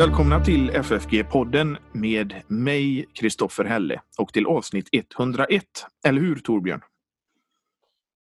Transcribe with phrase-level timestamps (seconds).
[0.00, 5.64] Välkomna till FFG-podden med mig, Kristoffer Helle, och till avsnitt 101.
[6.06, 6.80] Eller hur Torbjörn?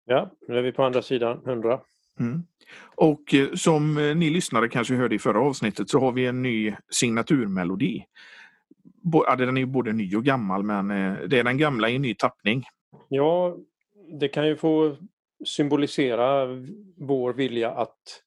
[0.05, 1.79] Ja, nu är vi på andra sidan 100.
[2.19, 2.43] Mm.
[2.96, 6.41] Och eh, som eh, ni lyssnare kanske hörde i förra avsnittet så har vi en
[6.41, 8.05] ny signaturmelodi.
[9.37, 12.64] Den är både ny och gammal men eh, det är den gamla i ny tappning.
[13.10, 13.57] Ja,
[14.19, 14.96] det kan ju få
[15.46, 16.47] symbolisera
[16.97, 18.21] vår vilja att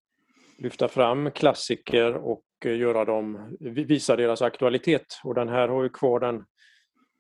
[0.59, 5.21] lyfta fram klassiker och göra dem, visa deras aktualitet.
[5.25, 6.45] Och den här har ju kvar den,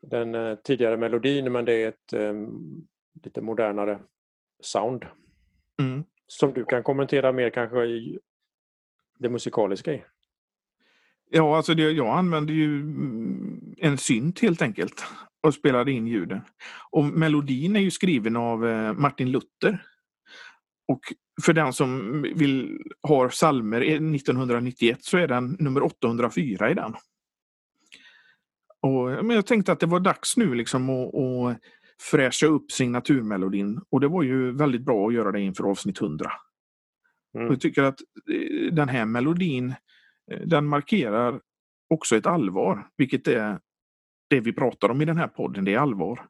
[0.02, 2.86] den tidigare melodin men det är ett um,
[3.24, 3.98] lite modernare
[4.60, 5.04] sound.
[5.80, 6.04] Mm.
[6.26, 8.18] Som du kan kommentera mer kanske i
[9.18, 10.04] det musikaliska i.
[11.30, 12.80] Ja, alltså det, jag använder ju
[13.78, 15.04] en synt helt enkelt
[15.40, 16.40] och spelade in ljuden.
[16.90, 19.84] Och melodin är ju skriven av eh, Martin Luther.
[20.88, 21.00] Och
[21.42, 26.94] för den som vill ha salmer 1991 så är den nummer 804 i den.
[28.80, 31.58] Och, men jag tänkte att det var dags nu liksom att, att
[32.00, 36.30] fräscha upp signaturmelodin och det var ju väldigt bra att göra det inför avsnitt 100.
[37.34, 37.46] Mm.
[37.46, 38.00] Jag tycker att
[38.32, 39.74] eh, den här melodin
[40.30, 41.40] eh, den markerar
[41.90, 43.58] också ett allvar, vilket är
[44.28, 46.26] det vi pratar om i den här podden, det är allvar.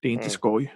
[0.00, 0.30] Det är inte mm.
[0.30, 0.74] skoj.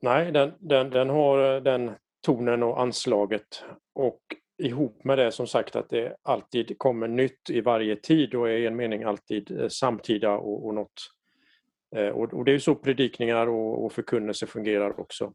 [0.00, 1.90] Nej, den, den, den har eh, den
[2.24, 4.20] tonen och anslaget och
[4.62, 8.52] ihop med det som sagt att det alltid kommer nytt i varje tid och är
[8.52, 11.10] i en mening alltid samtida och, och något
[11.96, 15.32] Eh, och, och det är så predikningar och, och förkunnelse fungerar också.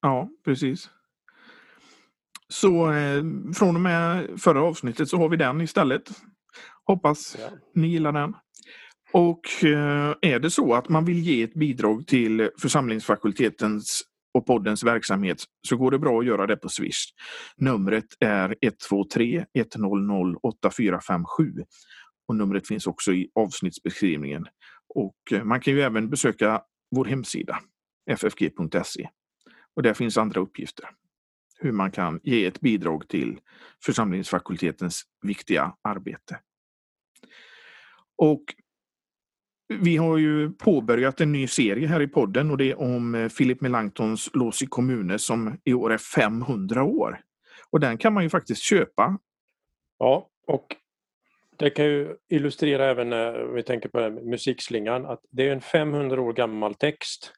[0.00, 0.90] Ja, precis.
[2.48, 3.22] Så eh,
[3.54, 6.02] från och med förra avsnittet så har vi den istället.
[6.84, 7.48] Hoppas ja.
[7.74, 8.36] ni gillar den.
[9.12, 14.02] Och eh, är det så att man vill ge ett bidrag till församlingsfakultetens
[14.34, 17.04] och poddens verksamhet så går det bra att göra det på Swish.
[17.56, 21.52] Numret är 123 100 8457
[22.28, 24.46] och numret finns också i avsnittsbeskrivningen.
[24.94, 27.58] Och eh, man kan ju även besöka vår hemsida
[28.10, 29.08] ffg.se.
[29.76, 30.86] Och där finns andra uppgifter.
[31.58, 33.40] Hur man kan ge ett bidrag till
[33.84, 36.38] församlingsfakultetens viktiga arbete.
[38.16, 38.44] Och
[39.70, 43.28] vi har ju påbörjat en ny serie här i podden och det är om eh,
[43.28, 47.20] Philip Melanchtons Lås i kommuner som i år är 500 år.
[47.70, 49.18] Och den kan man ju faktiskt köpa.
[49.98, 50.76] Ja, och
[51.56, 55.60] det kan ju illustrera även eh, när vi tänker på musikslingan att det är en
[55.60, 57.32] 500 år gammal text.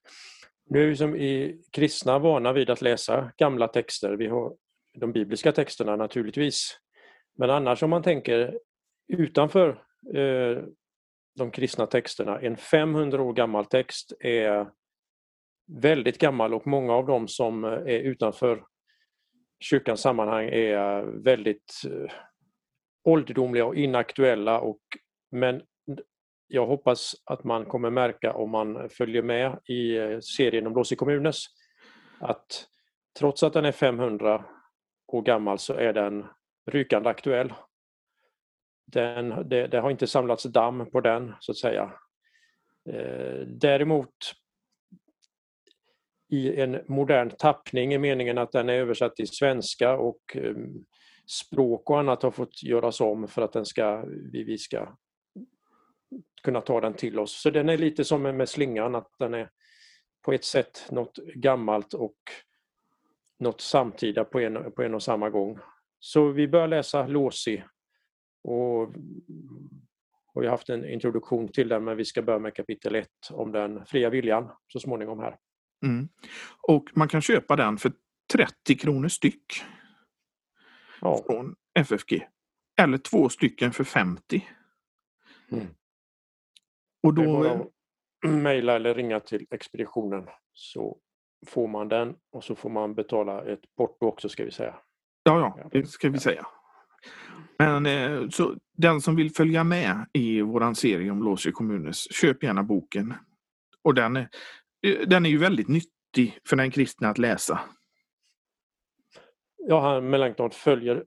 [0.70, 4.16] Nu är vi som i kristna vana vid att läsa gamla texter.
[4.16, 4.53] Vi har
[4.99, 6.78] de bibliska texterna naturligtvis.
[7.38, 8.59] Men annars om man tänker
[9.09, 9.69] utanför
[10.14, 10.62] eh,
[11.34, 14.70] de kristna texterna, en 500 år gammal text är
[15.66, 18.65] väldigt gammal och många av dem som eh, är utanför
[19.60, 22.12] kyrkans sammanhang är väldigt eh,
[23.04, 24.81] ålderdomliga och inaktuella och,
[25.31, 25.62] men
[26.48, 30.99] jag hoppas att man kommer märka om man följer med i eh, serien om Blåsig
[30.99, 31.47] kommunes
[32.20, 32.66] att
[33.19, 34.44] trots att den är 500
[35.06, 36.26] år gammal så är den
[36.70, 37.53] rykande aktuell.
[38.93, 41.93] Den, det, det har inte samlats damm på den så att säga.
[42.91, 44.15] Eh, däremot
[46.29, 50.57] i en modern tappning i meningen att den är översatt till svenska och eh,
[51.27, 54.97] språk och annat har fått göras om för att den ska, vi, vi ska
[56.43, 57.43] kunna ta den till oss.
[57.43, 59.51] Så den är lite som med slingan, att den är
[60.23, 62.17] på ett sätt något gammalt och
[63.39, 65.59] något samtida på en, på en och samma gång.
[65.99, 67.65] Så vi börjar läsa Låsi
[68.43, 68.95] och
[70.35, 73.09] och vi har haft en introduktion till den men vi ska börja med kapitel 1
[73.31, 75.37] om den fria viljan så småningom här.
[75.85, 76.09] Mm.
[76.69, 77.93] Och man kan köpa den för
[78.33, 79.65] 30 kronor styck
[81.01, 81.23] ja.
[81.27, 82.29] från FFG.
[82.81, 84.49] Eller två stycken för 50.
[85.53, 85.67] Mm.
[87.03, 87.73] Och då...
[88.27, 90.99] Mejla eller ringa till expeditionen så
[91.47, 94.75] får man den och så får man betala ett porto också ska vi säga.
[95.23, 96.47] Ja, ja, det ska vi säga.
[97.58, 102.43] Men eh, så den som vill följa med i våran serie om Låsö kommunes, köp
[102.43, 103.14] gärna boken.
[103.82, 104.28] Och den, är,
[104.87, 107.60] eh, den är ju väldigt nyttig för den kristna att läsa.
[109.56, 111.04] Ja, han Melanchthon följer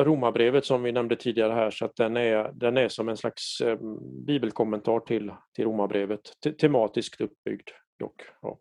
[0.00, 3.60] Romarbrevet som vi nämnde tidigare här så att den är, den är som en slags
[3.60, 3.78] eh,
[4.26, 6.20] bibelkommentar till, till Romarbrevet.
[6.44, 7.68] Te tematiskt uppbyggd
[7.98, 8.22] dock.
[8.42, 8.58] Ja.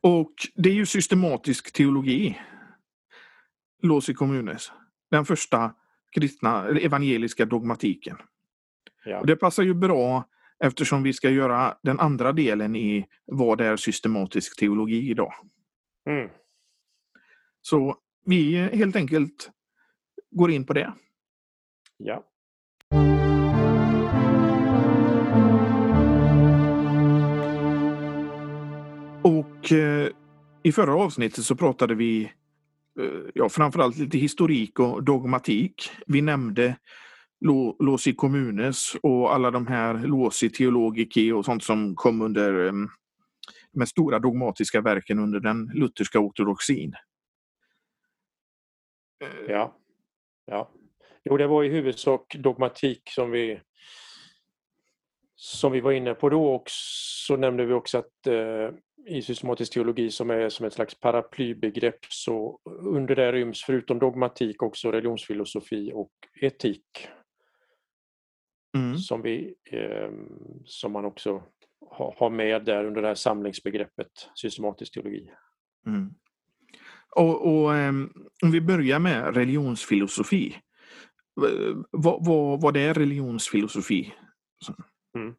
[0.00, 2.38] Och det är ju systematisk teologi.
[3.82, 4.72] Låsi Communes.
[5.14, 5.74] Den första
[6.12, 8.16] kristna evangeliska dogmatiken.
[9.04, 9.20] Ja.
[9.20, 10.24] Och det passar ju bra
[10.64, 15.32] eftersom vi ska göra den andra delen i vad är systematisk teologi idag.
[16.10, 16.30] Mm.
[17.62, 17.96] Så
[18.26, 19.50] vi helt enkelt
[20.30, 20.92] går in på det.
[21.96, 22.24] Ja.
[29.22, 30.08] Och eh,
[30.62, 32.32] i förra avsnittet så pratade vi
[33.00, 35.90] Eh, ja, framförallt lite historik och dogmatik.
[36.06, 36.76] Vi nämnde
[37.78, 42.72] Losi Communes och alla de här Losi Theologiki och sånt som kom under eh,
[43.72, 46.94] de stora dogmatiska verken under den lutherska ortodoxin.
[49.24, 49.76] Eh, ja.
[50.46, 50.70] ja.
[51.24, 53.60] Jo, det var i huvudsak dogmatik som vi
[55.36, 56.64] som vi var inne på då och
[57.26, 58.70] så nämnde vi också att eh,
[59.06, 64.62] i systematisk teologi som är som ett slags paraplybegrepp så under det ryms förutom dogmatik
[64.62, 67.08] också religionsfilosofi och etik.
[68.76, 68.98] Mm.
[68.98, 70.10] Som, vi, eh,
[70.64, 71.42] som man också
[71.90, 75.30] ha, ha med där under det här samlingsbegreppet systematisk teologi.
[75.86, 76.14] Mm.
[77.16, 78.12] Och, och um,
[78.42, 80.56] om vi börjar med religionsfilosofi.
[81.90, 84.14] Vad, vad, vad är religionsfilosofi?
[85.16, 85.34] Mm.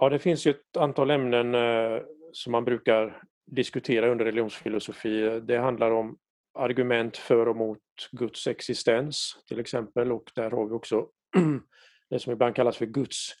[0.00, 2.02] Ja, det finns ju ett antal ämnen eh,
[2.32, 5.40] som man brukar diskutera under religionsfilosofi.
[5.40, 6.18] Det handlar om
[6.54, 7.78] argument för och mot
[8.12, 11.08] Guds existens till exempel och där har vi också
[12.10, 13.32] det som ibland kallas för Guds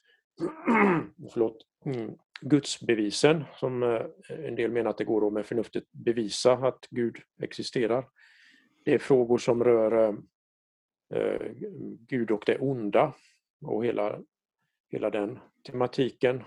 [1.32, 2.10] förlåt, mm,
[2.40, 7.16] gudsbevisen som eh, en del menar att det går att med förnuftet bevisa att Gud
[7.42, 8.08] existerar.
[8.84, 10.08] Det är frågor som rör
[11.14, 11.52] eh,
[12.08, 13.14] Gud och det onda
[13.66, 14.18] och hela,
[14.88, 16.44] hela den tematiken.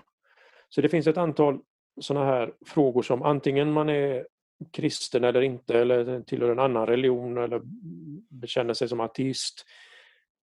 [0.68, 1.60] Så det finns ett antal
[2.00, 4.26] sådana här frågor som antingen man är
[4.72, 7.60] kristen eller inte eller tillhör en annan religion eller
[8.28, 9.64] bekänner sig som ateist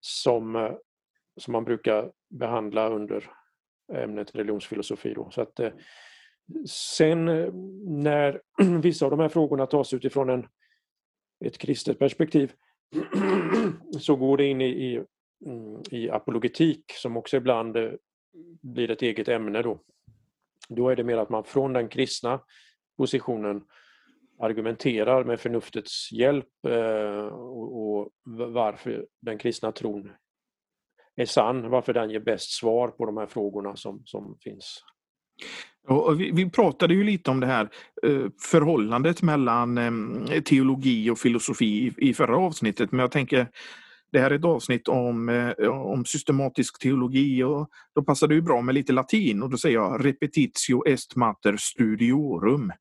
[0.00, 0.72] som eh,
[1.37, 3.31] som man brukar behandla under
[3.93, 5.14] eh, ämnet religionsfilosofi.
[5.14, 5.31] Då.
[5.31, 5.72] Så att, eh,
[6.69, 7.25] sen
[8.02, 8.40] när
[8.82, 10.46] vissa av de här frågorna tas utifrån en,
[11.44, 12.52] ett kristet perspektiv
[14.00, 15.04] så går det in i, i,
[15.44, 17.90] Mm, i apologetik som också ibland eh,
[18.62, 19.62] blir ett eget ämne.
[19.62, 19.80] Då.
[20.68, 22.40] då är det mer att man från den kristna
[22.96, 23.64] positionen
[24.40, 28.12] argumenterar med förnuftets hjälp eh, och,
[28.48, 30.10] varför den kristna tron
[31.16, 34.82] är sann, varför den ger bäst svar på de här frågorna som, som finns.
[35.88, 37.68] Och vi, vi, pratade ju lite om det här
[38.02, 39.78] eh, förhållandet mellan
[40.44, 43.48] teologi och filosofi i förra avsnittet, men jag tänker
[44.12, 48.42] det här är ett avsnitt om, eh, om systematisk teologi och då passar det ju
[48.42, 52.72] bra med lite latin och då säger jag repetitio est mater studiorum.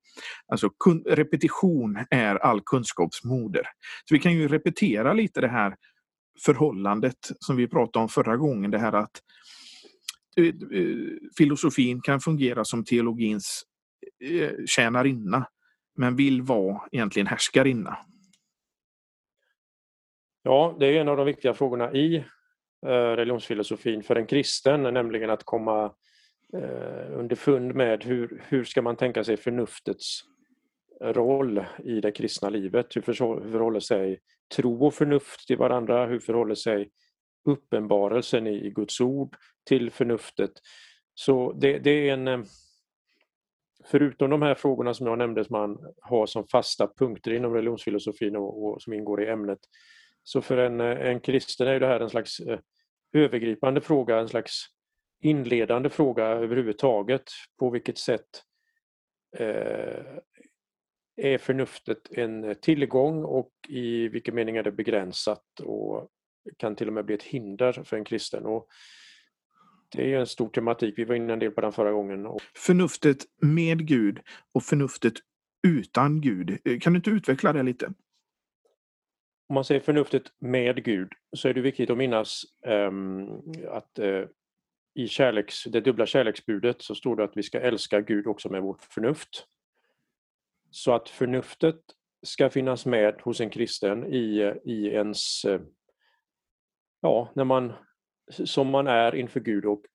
[0.48, 0.69] Alltså
[1.10, 3.63] repetition är all kunskaps moder.
[4.06, 5.75] Så vi kan ju repetera lite det här
[6.45, 8.72] förhållandet som vi pratade om förra gången.
[8.72, 9.22] Det här att
[10.38, 10.54] eh, eh
[11.38, 13.63] filosofin kan fungera som teologins
[14.24, 15.48] eh, tjänarinna
[15.98, 17.98] men vill vara egentligen härskarinna.
[20.48, 22.16] Ja, det är en av de viktiga frågorna i
[22.86, 25.94] eh, religionsfilosofin för en kristen, nämligen att komma
[26.54, 30.22] eh, underfund med hur, hur ska man tänka sig förnuftets
[31.02, 32.96] roll i det kristna livet?
[32.96, 34.20] Hur förhåller sig
[34.56, 36.06] tro och förnuft till varandra?
[36.06, 36.90] Hur förhåller sig
[37.46, 39.36] uppenbarelsen i Guds ord
[39.68, 40.52] till förnuftet?
[41.14, 42.28] Så det, det är en...
[42.28, 42.40] Eh,
[43.86, 48.36] förutom de här frågorna som jag nämnde som man har som fasta punkter inom religionsfilosofin
[48.36, 49.60] och, och som ingår i ämnet,
[50.27, 52.60] så för en, eh, en kristen är det här en slags eh,
[53.13, 54.65] övergripande fråga, en slags
[55.22, 57.24] inledande fråga överhuvudtaget.
[57.60, 58.44] På vilket sätt
[59.38, 60.05] eh,
[61.17, 66.10] är förnuftet en tillgång och i vilken mening är det begränsat och
[66.58, 68.46] kan till och med bli ett hinder för en kristen.
[68.46, 68.67] Och
[69.91, 72.27] det är en stor tematik, vi var inne en del på den förra gången.
[72.55, 74.20] Förnuftet med Gud
[74.53, 75.13] och förnuftet
[75.67, 76.60] utan Gud.
[76.65, 77.94] Eh, kan du inte utveckla det lite?
[79.48, 84.25] Om man säger förnuftet med Gud så är det viktigt att minnas um, att uh,
[84.96, 88.62] i kärleks, det dubbla kärleksbudet så står det att vi ska älska Gud också med
[88.62, 89.48] vårt förnuft.
[90.72, 91.82] Så att förnuftet
[92.25, 95.62] ska finnas med hos en kristen i, eh, i ens, eh,
[97.02, 97.74] ja, när man,
[98.32, 99.86] som man är inför Gud och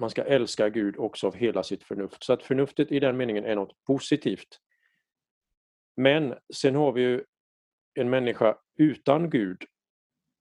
[0.00, 2.24] man ska älska Gud också av hela sitt förnuft.
[2.24, 4.60] Så att förnuftet i den meningen är något positivt.
[5.96, 7.24] Men sen har vi ju
[7.94, 9.64] en människa utan Gud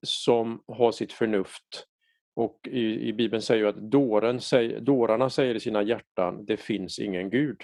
[0.05, 1.87] som har sitt förnuft
[2.35, 4.39] och i, i Bibeln säger ju att dåren,
[4.81, 7.61] dårarna säger i sina hjärtan, det finns ingen Gud.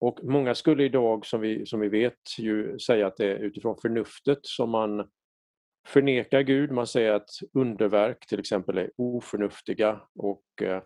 [0.00, 3.76] Och många skulle idag, som vi, som vi vet, ju säga att det är utifrån
[3.82, 5.10] förnuftet som man
[5.86, 6.70] förnekar Gud.
[6.70, 10.00] Man säger att underverk till exempel är oförnuftiga.
[10.14, 10.82] Och, eh,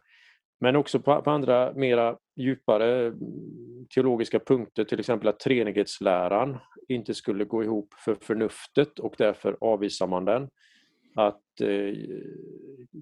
[0.60, 7.14] men också på, på andra mera djupare mm, teologiska punkter, till exempel att treenighetsläran inte
[7.14, 10.50] skulle gå ihop för förnuftet och därför avvisar man den.
[11.14, 11.94] att eh,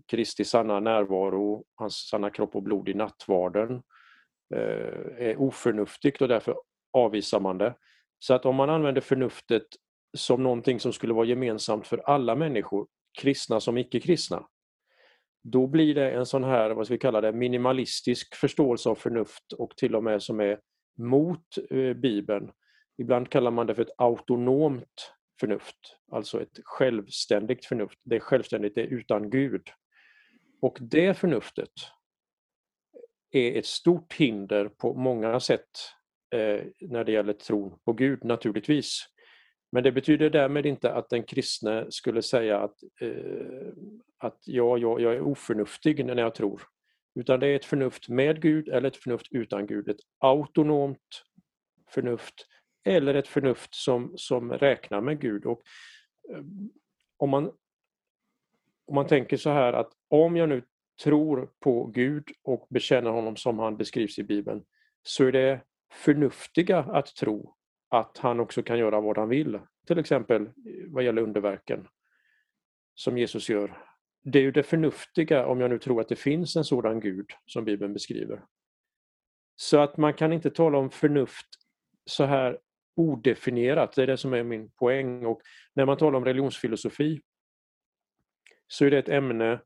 [0.07, 3.83] Kristi sanna närvaro, hans sanna kropp och blod i nattvarden
[4.55, 6.55] eh, är oförnuftigt och därför
[6.93, 7.75] avvisar man det.
[8.19, 9.67] Så att om man använder förnuftet
[10.17, 12.87] som någonting som skulle vara gemensamt för alla människor,
[13.21, 14.47] kristna som icke-kristna,
[15.45, 19.53] då blir det en sån här, vad ska vi kalla det, minimalistisk förståelse av förnuft
[19.53, 20.61] och till och med som är
[20.99, 22.51] mot eh, Bibeln.
[22.99, 25.77] Ibland kallar man det för ett autonomt förnuft,
[26.13, 27.99] alltså ett självständigt förnuft.
[28.03, 29.69] Det är självständigt, det är utan Gud.
[30.63, 31.73] Och det förnuftet
[33.31, 35.71] är ett stort hinder på många sätt
[36.35, 39.07] eh, när det gäller tron på Gud naturligtvis.
[39.75, 43.73] Men det betyder därmed inte att den kristne skulle säga att, eh,
[44.19, 46.63] att ja, ja, jag är oförnuftig när jag tror.
[47.15, 49.89] Utan det är ett förnuft med Gud eller ett förnuft utan Gud.
[49.89, 51.25] Ett autonomt
[51.91, 52.35] förnuft
[52.85, 55.47] eller ett förnuft som, som räknar med Gud.
[55.47, 55.63] Och,
[56.31, 56.43] eh,
[57.17, 57.45] om, man,
[58.87, 60.63] om man tänker så här att om jag nu
[61.05, 64.65] tror på Gud och bekänner honom som han beskrivs i Bibeln
[65.03, 65.61] så är det
[65.93, 67.54] förnuftiga att tro
[68.01, 69.61] att han också kan göra vad han vill.
[69.87, 70.51] Till exempel eh,
[70.87, 71.89] vad gäller underverken
[72.95, 73.79] som Jesus gör.
[74.23, 77.31] Det är ju det förnuftiga om jag nu tror att det finns en sådan Gud
[77.47, 78.45] som Bibeln beskriver.
[79.57, 81.47] Så att man kan inte tala om förnuft
[82.07, 82.59] så här
[82.97, 85.27] odefinierat, det är det som är min poäng.
[85.27, 85.41] Och
[85.75, 87.21] när man talar om religionsfilosofi
[88.67, 89.61] så är det ett ämne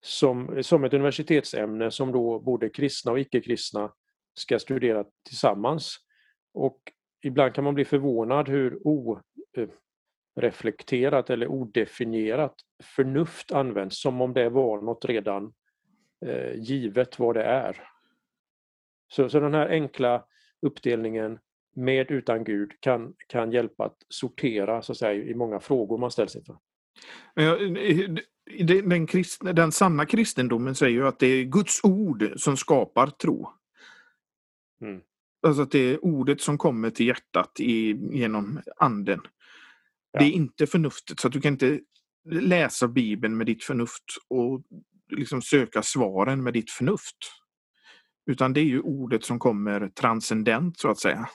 [0.00, 3.92] som, som ett universitetsämne som då både kristna och icke-kristna
[4.34, 5.96] ska studera tillsammans.
[6.54, 6.80] Och
[7.22, 8.78] ibland kan man bli förvånad hur
[10.36, 15.52] oreflekterat eller odefinierat förnuft används, som om det var något redan
[16.26, 17.82] eh, givet vad det är.
[19.12, 20.24] Så, så den här enkla
[20.62, 21.38] uppdelningen
[21.76, 26.10] med utan Gud kan, kan hjälpa att sortera så att säga, i många frågor man
[26.10, 26.58] ställs inför.
[28.84, 33.52] Den, kristna, den sanna kristendomen säger ju att det är Guds ord som skapar tro.
[34.80, 35.00] Mm.
[35.46, 39.20] Alltså att det är ordet som kommer till hjärtat i, genom anden.
[40.12, 40.20] Ja.
[40.20, 41.80] Det är inte förnuftet, så att du kan inte
[42.30, 44.62] läsa Bibeln med ditt förnuft och
[45.16, 47.16] liksom söka svaren med ditt förnuft.
[48.30, 51.28] Utan det är ju ordet som kommer transcendent så att säga.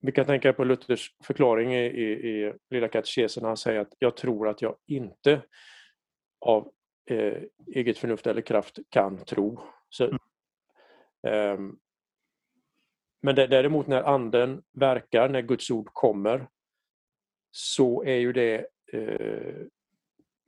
[0.00, 3.44] Vi kan tänka på Luthers förklaring i, i, i Lilla katekesen.
[3.44, 5.42] Han säger att jag tror att jag inte
[6.40, 6.70] av
[7.10, 7.42] eh,
[7.74, 9.60] eget förnuft eller kraft kan tro.
[9.88, 10.18] Så, mm.
[11.26, 11.76] Ehm,
[13.22, 16.48] men däremot när anden verkar, när Guds ord kommer,
[17.50, 19.66] så är ju det eh,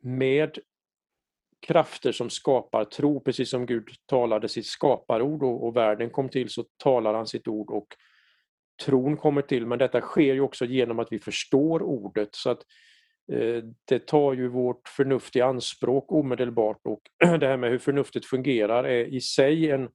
[0.02, 0.58] med
[1.66, 6.48] krafter som skapar tro, precis som Gud talade sitt skaparord och, och världen kom till
[6.48, 7.86] så talar han sitt ord och
[8.84, 12.34] tron kommer till, men detta sker ju också genom att vi förstår ordet.
[12.34, 12.62] Så att
[13.32, 17.00] eh, Det tar ju vårt förnuft i anspråk omedelbart och
[17.40, 19.90] det här med hur förnuftet fungerar är i sig en eh,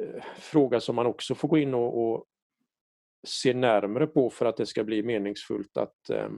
[0.00, 2.24] Eh, fråga som man också får gå in och, och
[3.26, 6.28] se närmare på för att det ska bli meningsfullt att eh,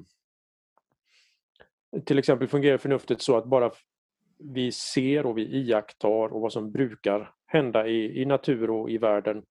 [2.04, 3.70] till exempel fungerar förnuftet så att bara
[4.38, 8.98] vi ser och vi iakttar och vad som brukar hända i, i natur och i
[8.98, 9.44] världen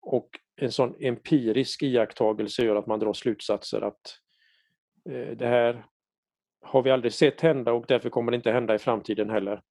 [0.00, 4.18] och en sån empirisk iakttagelse gör att man drar slutsatser att
[5.10, 5.86] eh, det här
[6.60, 9.62] har vi aldrig sett hända och därför kommer det inte hända i framtiden heller.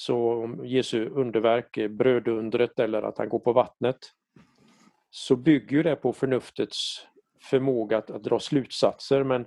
[0.00, 3.98] Så om Jesu underverk, eh, brödundret eller att han går på vattnet,
[5.10, 7.06] så bygger det på förnuftets
[7.50, 9.46] förmåga att, att dra slutsatser men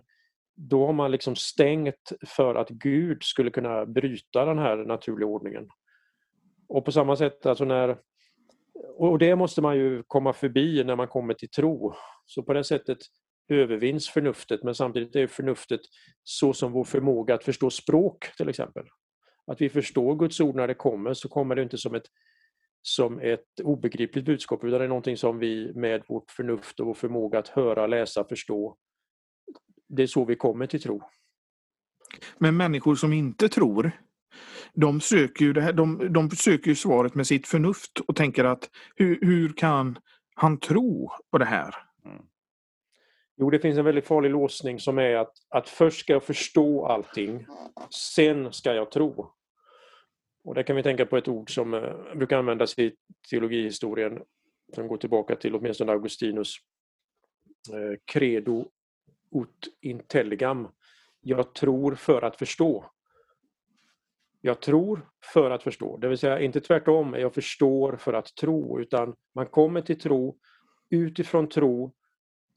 [0.55, 5.69] då har man liksom stängt för att Gud skulle kunna bryta den här naturliga ordningen.
[6.67, 7.97] Och på samma sätt, alltså när
[8.97, 11.93] och det måste man ju komma förbi när man kommer till tro.
[12.25, 12.97] Så på det sättet
[13.49, 15.81] övervinns förnuftet men samtidigt är förnuftet
[16.23, 18.83] så som vår förmåga att förstå språk till exempel.
[19.47, 22.05] Att vi förstår Guds ord när det kommer så kommer det inte som ett,
[22.81, 26.93] som ett obegripligt budskap utan det är någonting som vi med vårt förnuft och vår
[26.93, 28.77] förmåga att höra, läsa, förstå.
[29.89, 31.01] Det är så vi kommer till tro.
[32.37, 33.91] Men människor som inte tror,
[34.73, 38.43] de söker ju, det här, de, de söker ju svaret med sitt förnuft och tänker
[38.43, 39.97] att hur, hur kan
[40.35, 41.75] han tro på det här?
[43.35, 46.85] Jo, det finns en väldigt farlig låsning som är att, att först ska jag förstå
[46.85, 47.45] allting,
[47.89, 49.31] sen ska jag tro.
[50.43, 52.95] Och där kan vi tänka på ett ord som eh, brukar användas i
[53.29, 54.21] teologihistorien
[54.75, 56.55] som går tillbaka till åtminstone Augustinus
[57.73, 58.65] eh, credo
[59.35, 60.67] ut intelligam.
[61.21, 62.85] Jag tror för att förstå.
[64.41, 68.79] Jag tror för att förstå, det vill säga inte tvärtom, jag förstår för att tro,
[68.79, 70.37] utan man kommer till tro
[70.89, 71.93] utifrån tro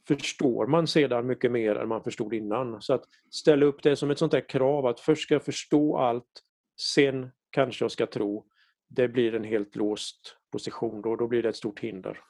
[0.08, 2.82] förstår man sedan mycket mer än man förstod innan.
[2.82, 5.98] Så att ställa upp det som ett sånt där krav att först ska jag förstå
[5.98, 6.42] allt,
[6.80, 8.46] sen kanske jag ska tro.
[8.88, 12.20] Det blir en helt låst position då, då blir det ett stort hinder.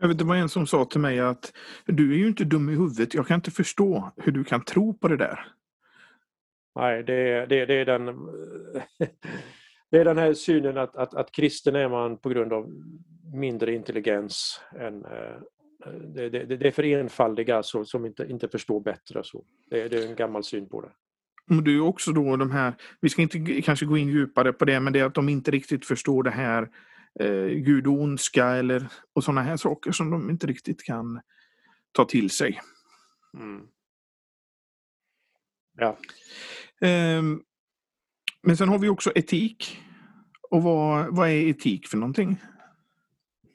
[0.00, 1.52] Vet, det var en som sa till mig att
[1.86, 4.94] du är ju inte dum i huvudet, jag kan inte förstå hur du kan tro
[4.94, 5.46] på det där.
[6.74, 8.06] Nej, det, det, det är den
[9.90, 12.70] det är den här synen att, att, att kristen är man på grund av
[13.34, 15.40] mindre intelligens än eh,
[16.14, 19.24] det, det, det, är för enfaldiga så, som inte, inte förstår bättre.
[19.24, 19.44] Så.
[19.70, 20.90] Det, det är en gammal syn på det.
[21.46, 24.64] Men det är också då de här, vi ska inte kanske gå in djupare på
[24.64, 26.70] det, men det är att de inte riktigt förstår det här
[27.20, 31.20] eh, Gud och ondska eller och sådana här saker som de inte riktigt kan
[31.92, 32.60] ta till sig.
[33.34, 33.66] Mm.
[35.76, 35.98] Ja.
[36.80, 37.22] Eh,
[38.42, 39.80] men sen har vi också etik.
[40.50, 42.40] Och vad, vad är etik för någonting?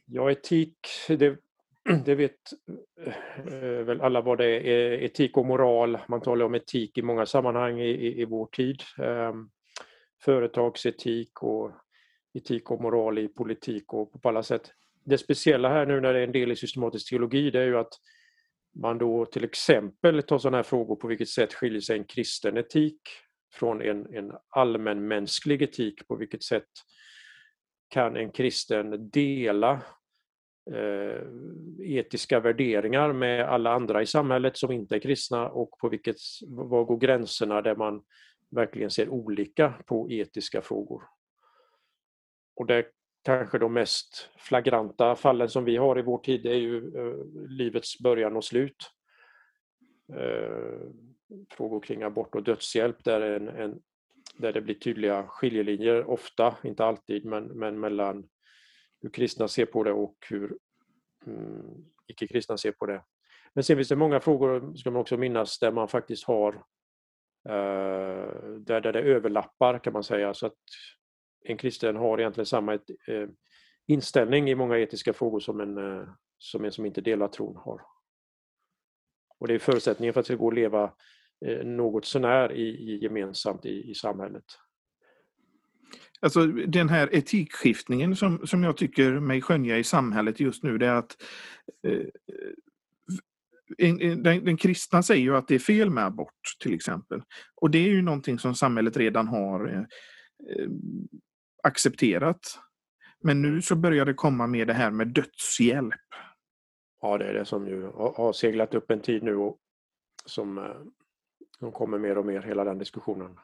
[0.05, 1.39] Ja, etik, det
[2.05, 2.53] det vet
[3.51, 5.97] eh, väl alla vad det är, etik och moral.
[6.07, 8.83] Man talar om etik i många sammanhang i, i, i vår tid.
[8.97, 9.49] Ehm,
[10.21, 11.71] företagsetik och
[12.33, 14.71] etik och moral i politik och på alla sätt.
[15.05, 17.77] Det speciella här nu när det är en del i systematisk teologi det är ju
[17.77, 17.93] att
[18.75, 22.57] man då till exempel tar sådana här frågor på vilket sätt skiljer sig en kristen
[22.57, 23.01] etik
[23.53, 26.07] från en, en allmänmänsklig etik?
[26.07, 26.69] På vilket sätt
[27.89, 29.81] kan en kristen dela
[30.73, 31.21] Eh,
[31.79, 36.83] etiska värderingar med alla andra i samhället som inte är kristna och på vilket, var
[36.83, 38.03] går gränserna där man
[38.49, 41.03] verkligen ser olika på etiska frågor.
[42.55, 42.85] Och det
[43.23, 47.99] kanske de mest flagranta fallen som vi har i vår tid är ju eh, livets
[47.99, 48.91] början och slut.
[50.13, 50.79] Eh,
[51.49, 53.81] frågor kring abort och dödshjälp där, en, en,
[54.37, 58.27] där det blir tydliga skiljelinjer, ofta, inte alltid, men, men mellan
[59.01, 60.57] hur kristna ser på det och hur
[61.25, 63.03] mm, icke-kristna ser på det.
[63.53, 66.53] Men sen finns det många frågor, ska man också minnas, där man faktiskt har
[67.49, 70.33] eh, där, där det överlappar kan man säga.
[70.33, 70.57] Så att
[71.43, 73.29] en kristen har egentligen samma ett, eh,
[73.87, 76.07] inställning i många etiska frågor som en, eh,
[76.37, 77.81] som en som inte delar tron har.
[79.39, 80.93] Och det är förutsättningen för att det ska gå att leva
[81.45, 84.45] eh, något sånär i, i gemensamt i, i samhället.
[86.21, 90.87] Alltså den här etikskiftningen som, som jag tycker mig skönja i samhället just nu det
[90.87, 91.17] är att
[91.87, 92.05] eh,
[93.77, 97.21] den, den kristna säger ju att det är fel med abort till exempel.
[97.55, 100.69] Och det är ju någonting som samhället redan har eh, eh
[101.63, 102.59] accepterat.
[103.23, 105.93] Men nu så börjar det komma med det här med dödshjälp.
[107.01, 109.57] Ja, det är det som ju har seglat upp en tid nu och
[110.25, 110.63] som, eh,
[111.59, 113.37] som kommer mer och mer, hela den diskussionen.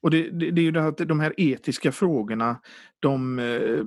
[0.00, 2.60] Och det, det, det, är ju det att de här etiska frågorna
[3.00, 3.84] de, eh,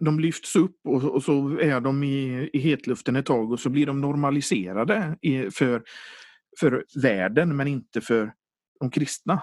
[0.00, 3.70] de lyfts upp och, och så är de i, i hetluften ett tag och så
[3.70, 5.82] blir de normaliserade i, för,
[6.60, 8.32] för världen men inte för
[8.80, 9.42] de kristna.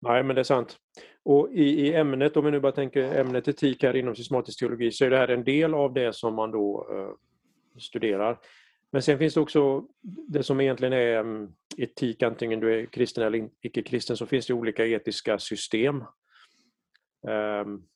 [0.00, 0.76] Nej, men det är sant.
[1.24, 4.92] Och i, i ämnet, om vi nu bara tänker ämnet etik här inom systematisk teologi,
[4.92, 7.14] så är det här en del av det som man då eh,
[7.80, 8.38] studerar.
[8.92, 9.84] Men sen finns det också
[10.28, 14.54] det som egentligen är mm, etik, antingen du är kristen eller icke-kristen, så finns det
[14.54, 16.04] olika etiska system.
[17.28, 17.88] Um,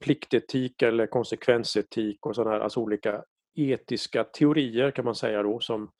[0.00, 5.90] pliktetik eller konsekvensetik och sådana här, alltså olika etiska teorier kan man säga då som,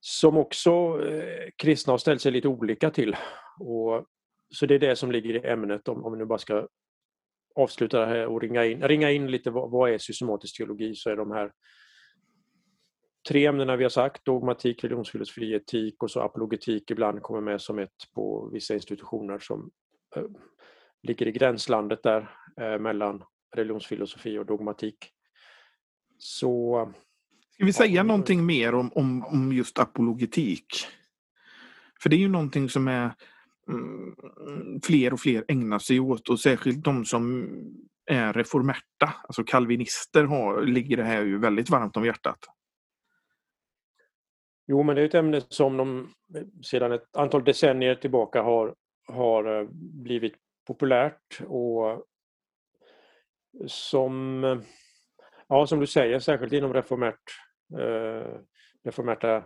[0.00, 0.70] som också
[1.06, 3.16] eh, kristna har ställt sig lite olika till.
[3.60, 4.06] Och,
[4.48, 6.68] så det är det som ligger i ämnet om, om vi nu bara ska
[7.54, 11.10] avsluta det här och ringa in, ringa in lite vad, vad är systematisk teologi så
[11.10, 11.52] är de här
[13.28, 17.78] tre ämnena vi har sagt, dogmatik, religionsfilosofi, etik och så apologetik ibland kommer med som
[17.78, 19.70] ett på vissa institutioner som
[20.16, 20.22] äh,
[21.02, 23.22] ligger i gränslandet där äh, mellan
[23.56, 25.10] religionsfilosofi och dogmatik.
[26.18, 26.92] Så...
[27.54, 30.66] Ska vi säga ja, någonting mer om, om, om just apologetik?
[32.02, 33.14] För det är ju någonting som är
[33.68, 34.14] mm,
[34.84, 37.48] fler och fler ägnar sig åt och särskilt de som
[38.06, 42.38] är reformerta, alltså kalvinister, har, ligger det här ju väldigt varmt om hjärtat.
[44.66, 48.74] Jo, men det är ett ämne som de eh, sedan ett antal decennier tillbaka har,
[49.08, 50.34] har eh, blivit
[50.66, 52.06] populärt och
[53.66, 54.58] som, eh,
[55.48, 57.22] ja, som du säger, särskilt inom reformärt,
[57.78, 58.40] eh,
[58.84, 59.44] reformärta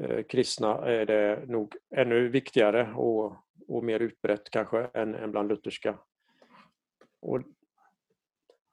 [0.00, 3.36] eh, kristna är det nog ännu viktigare och,
[3.68, 5.98] och mer utbrett kanske än, än bland lutherska.
[7.20, 7.40] Och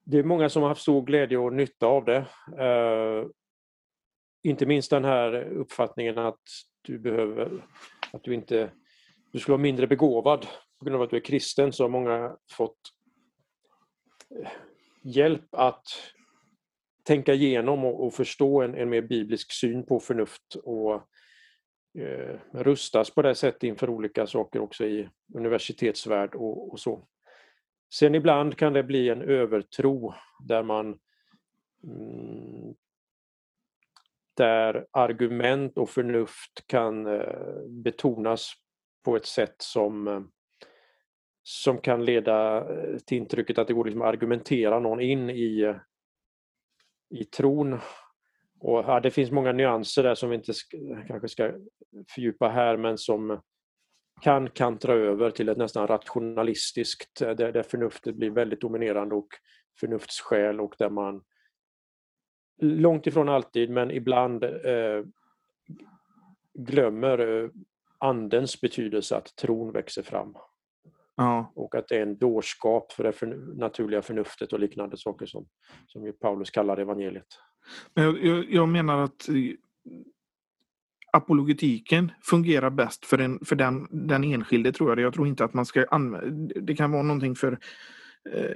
[0.03, 2.25] det är många som har haft stor glädje och nytta av det.
[2.57, 3.25] Eh,
[4.43, 6.41] inte minst den här uppfattningen att
[6.81, 7.65] du behöver,
[8.13, 8.71] att du inte,
[9.31, 10.47] du skulle vara mindre begåvad
[10.79, 12.79] på grund av att du är kristen så har många fått
[14.39, 14.51] eh,
[15.03, 15.83] hjälp att
[17.03, 20.93] tänka igenom och, och förstå en, en, mer biblisk syn på förnuft och
[21.99, 27.07] eh, rustas på det sättet inför olika saker också i universitetsvärld och, och, så.
[27.93, 30.13] Sen ibland kan det bli en övertro
[30.47, 30.99] där man
[31.83, 32.75] mm,
[34.41, 38.53] där argument och förnuft kan eh, betonas
[39.05, 40.21] på ett sätt som eh,
[41.43, 45.75] som kan leda eh, till intrycket att det går liksom att argumentera någon in i,
[47.09, 47.73] i tron.
[48.59, 50.77] Och ja, det finns många nyanser där som vi inte ska,
[51.07, 51.51] kanske ska
[52.15, 53.41] fördjupa här men som
[54.21, 59.29] kan kantra över till ett nästan rationalistiskt där, där förnuftet blir väldigt dominerande och
[59.79, 61.23] förnuftsskäl och där man
[62.61, 65.05] långt ifrån alltid men ibland eh,
[66.53, 67.49] glömmer eh,
[67.97, 70.35] andens betydelse att tron växer fram.
[71.15, 71.51] Ja.
[71.55, 75.45] Och att det är en dårskap för det för, naturliga förnuftet och liknande saker som,
[75.87, 77.27] som ju Paulus kallar evangeliet.
[77.93, 79.35] Men jag, jag, jag menar att eh,
[81.13, 84.99] apologetiken fungerar bäst för, en, för den, den enskilde tror jag.
[84.99, 87.59] Jag tror inte att man ska använda, det kan vara någonting för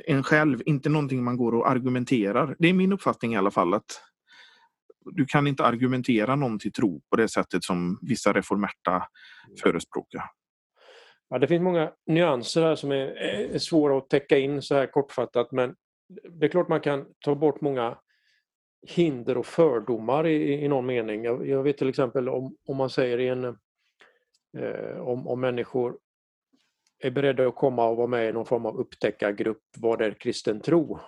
[0.06, 2.56] en själv, inte någonting man går och argumenterar.
[2.60, 4.02] Det är min uppfattning i alla fall att
[5.12, 9.58] du kan inte argumentera någon till tro på det sättet som vissa reformerta mm.
[9.64, 10.24] förespråkar.
[11.30, 13.08] Ja, det finns många nyanser här som är,
[13.56, 15.76] är svåra att täcka in så här kortfattat men
[16.30, 17.98] det är klart man kan ta bort många
[18.88, 21.24] hinder och fördomar i, i någon mening.
[21.24, 23.44] Jag, jag, vet till exempel om, om man säger i en,
[24.58, 25.98] eh, om, om människor
[27.00, 30.62] är beredda att komma och vara med i någon form av upptäckargrupp, vad är kristen
[30.62, 31.00] tro?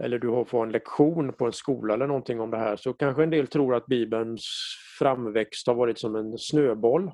[0.00, 2.92] Eller du har fått en lektion på en skola eller någonting om det här så
[2.92, 4.46] kanske en del tror att Bibelns
[4.98, 7.12] framväxt har varit som en snöboll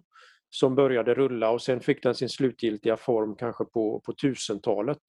[0.50, 5.02] som började rulla och sen fick den sin slutgiltiga form kanske på, på 1000-talet.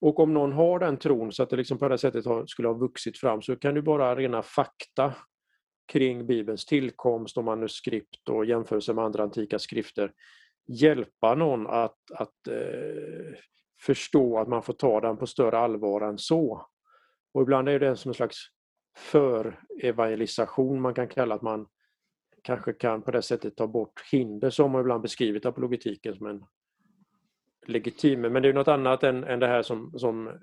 [0.00, 2.68] Och om någon har den tron så att det liksom på det sättet har, skulle
[2.68, 5.14] ha vuxit fram så kan du bara rena fakta
[5.92, 10.12] kring Bibelns tillkomst och manuskript och jämförelse med andra antika skrifter
[10.70, 13.34] hjälpa någon att, att eh,
[13.80, 16.66] förstå att man får ta den på större allvar än så.
[17.32, 18.36] Och ibland är det som en slags
[18.96, 21.66] för-evangelisation man kan kalla att man
[22.42, 26.44] kanske kan på det sättet ta bort hinder som man ibland beskrivit apologetiken som en
[27.66, 28.20] legitim.
[28.20, 30.40] Men det är något annat än, än det här som, som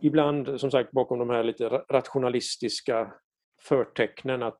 [0.00, 3.12] ibland som sagt bakom de här lite rationalistiska
[3.60, 4.58] förtecknen att,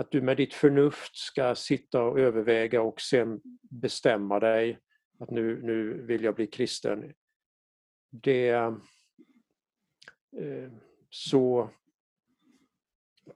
[0.00, 4.78] att du med ditt förnuft ska sitta och överväga och sen bestämma dig
[5.18, 7.14] att nu, nu vill jag bli kristen.
[8.10, 8.72] Det eh,
[11.10, 11.70] så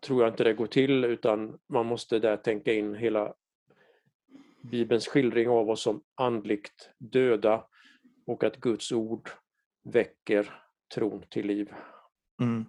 [0.00, 3.34] tror jag inte det går till utan man måste där tänka in hela
[4.62, 7.66] Bibelns skildring av oss som andligt döda
[8.26, 9.30] och att Guds ord
[9.82, 10.60] väcker
[10.94, 11.72] tron till liv.
[12.40, 12.64] Mm.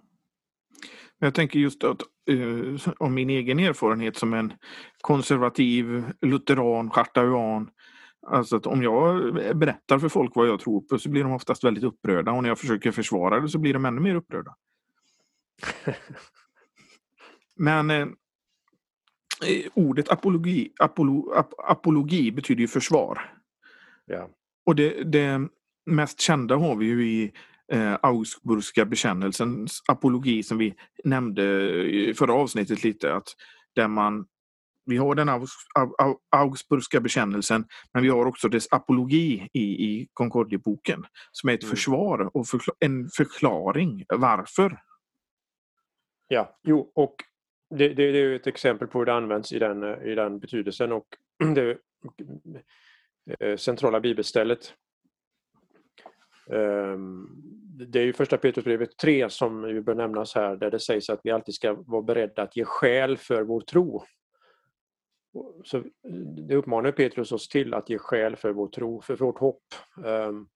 [1.18, 4.52] Jag tänker just att, uh, om min egen erfarenhet som en
[5.00, 7.70] konservativ lutheran, chartauan.
[8.26, 11.64] Alltså att om jag berättar för folk vad jag tror på så blir de oftast
[11.64, 14.56] väldigt upprörda och när jag försöker försvara det så blir de ännu mer upprörda.
[17.56, 18.08] Men eh,
[19.46, 23.34] eh, ordet apologi, apolo, ap, apologi betyder ju försvar.
[24.06, 24.28] Ja.
[24.66, 25.48] Och det, det
[25.86, 27.32] mest kända har vi ju i
[27.72, 30.74] eh, Augsburgska bekännelsens apologi som vi
[31.04, 31.42] nämnde
[31.88, 33.14] i förra avsnittet lite.
[33.14, 33.28] att
[33.74, 34.26] där man
[34.86, 35.28] vi har den
[36.30, 41.70] Augsburgska bekännelsen men vi har också dess apologi i, i Concordieboken som är ett mm.
[41.70, 44.78] försvar och förkla en förklaring varför.
[46.28, 47.14] Ja, jo och
[47.70, 50.92] det, det, det, är ett exempel på hur det används i den, i den betydelsen
[50.92, 51.06] och
[51.54, 51.78] det
[53.40, 54.74] eh, centrala bibelstället.
[56.50, 57.28] Ehm,
[57.88, 61.20] det är ju första Petrusbrevet 3 som ju bör nämnas här där det sägs att
[61.24, 64.04] vi alltid ska vara beredda att ge skäl för vår tro.
[65.64, 65.82] Så
[66.46, 69.64] det uppmanar Petrus oss till att ge skäl för vår tro, för vårt hopp.
[70.04, 70.48] Ehm,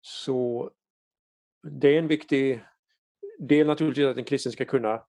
[0.00, 0.70] så
[1.62, 2.64] det är en viktig
[3.38, 5.02] del naturligtvis att en kristen ska kunna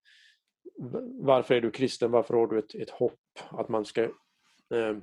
[1.22, 2.12] varför är du kristen?
[2.12, 3.20] Varför har du ett, ett hopp?
[3.50, 4.98] Att man ska eh,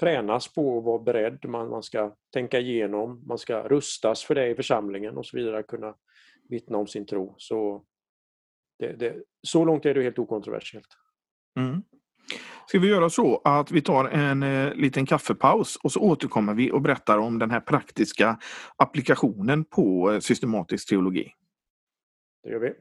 [0.00, 4.48] tränas på att vara beredd, man, man ska tänka igenom, man ska rustas för det
[4.48, 5.94] i församlingen och så vidare, kunna
[6.48, 7.34] vittna om sin tro.
[7.38, 7.84] Så,
[8.78, 10.88] det, det, så långt är det helt okontroversiellt.
[11.58, 11.82] Mm.
[12.66, 16.72] Ska vi göra så att vi tar en eh, liten kaffepaus och så återkommer vi
[16.72, 18.38] och berättar om den här praktiska
[18.76, 21.32] applikationen på eh, systematisk teologi.
[22.42, 22.72] Det gör vi.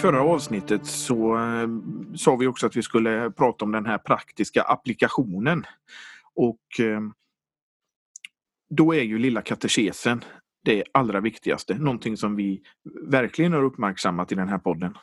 [0.00, 1.68] Förra avsnittet så eh,
[2.16, 5.64] sa vi också att vi skulle prata om den här praktiska applikationen.
[6.34, 7.00] Och eh,
[8.70, 10.24] då är ju lilla katekesen
[10.64, 11.74] det allra viktigaste.
[11.74, 12.62] Någonting som vi
[13.08, 14.98] verkligen har uppmärksammat i den här podden.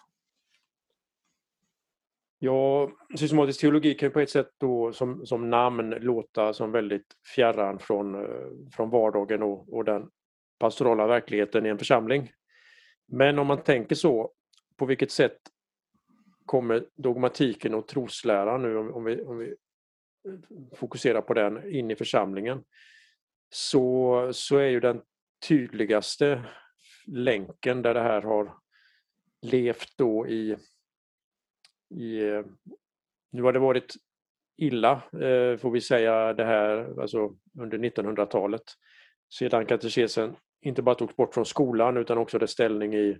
[2.39, 7.79] Ja, systematisk teologi kan på ett sätt då som, som namn låta som väldigt fjärran
[7.79, 10.10] från, eh, från vardagen och, och den
[10.60, 12.31] pastorala verkligheten i en församling.
[13.07, 14.31] Men om man tänker så,
[14.77, 15.37] på vilket sätt
[16.45, 21.91] kommer dogmatiken och trosläran nu, om, om, vi, om vi eh, fokuserar på den, in
[21.91, 22.63] i församlingen,
[23.49, 25.01] så, så är ju den
[25.47, 26.43] tydligaste
[27.07, 28.53] länken där det här har
[29.41, 30.57] levt då i,
[31.89, 32.45] i eh,
[33.31, 33.95] nu har det varit
[34.57, 38.63] illa, eh, får vi säga, det här alltså under 1900-talet.
[39.33, 43.17] Sedan katekesen inte bara togs bort från skolan utan också dess ställning i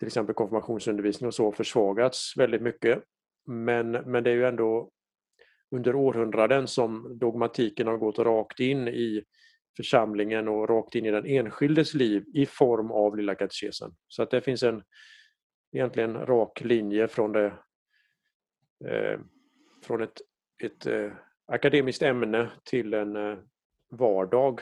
[0.00, 3.02] till exempel konfirmationsundervisning och så försvagats väldigt mycket.
[3.46, 4.90] Men, men det är ju ändå
[5.70, 9.24] under århundraden som dogmatiken har gått rakt in i
[9.76, 13.94] församlingen och rakt in i den enskildes liv i form av Lilla katekesen.
[14.08, 14.82] Så att det finns en
[15.72, 17.46] egentligen rak linje från, det,
[18.84, 19.20] eh,
[19.82, 20.20] från ett,
[20.62, 21.12] ett eh,
[21.46, 23.38] akademiskt ämne till en eh,
[23.90, 24.60] vardag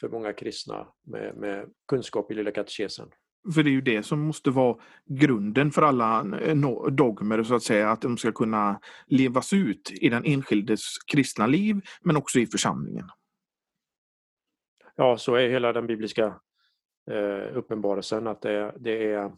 [0.00, 3.10] för många kristna med, med kunskap i Lilla katekesen.
[3.54, 4.76] För det är ju det som måste vara
[5.06, 6.56] grunden för alla eh,
[6.90, 11.80] dogmer, så att säga, att de ska kunna levas ut i den enskildes kristna liv,
[12.00, 13.08] men också i församlingen.
[14.96, 16.34] Ja, så är hela den bibliska
[17.10, 19.32] eh, uppenbarelsen, att det, det är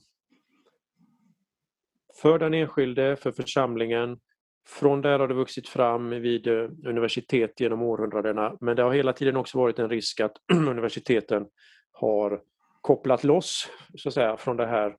[2.23, 4.19] för den enskilde, för församlingen.
[4.67, 9.12] Från där har det vuxit fram vid eh, universitet genom århundradena, men det har hela
[9.12, 11.47] tiden också varit en risk att universiteten
[11.93, 12.41] har
[12.83, 14.97] kopplat loss så att säga, från det här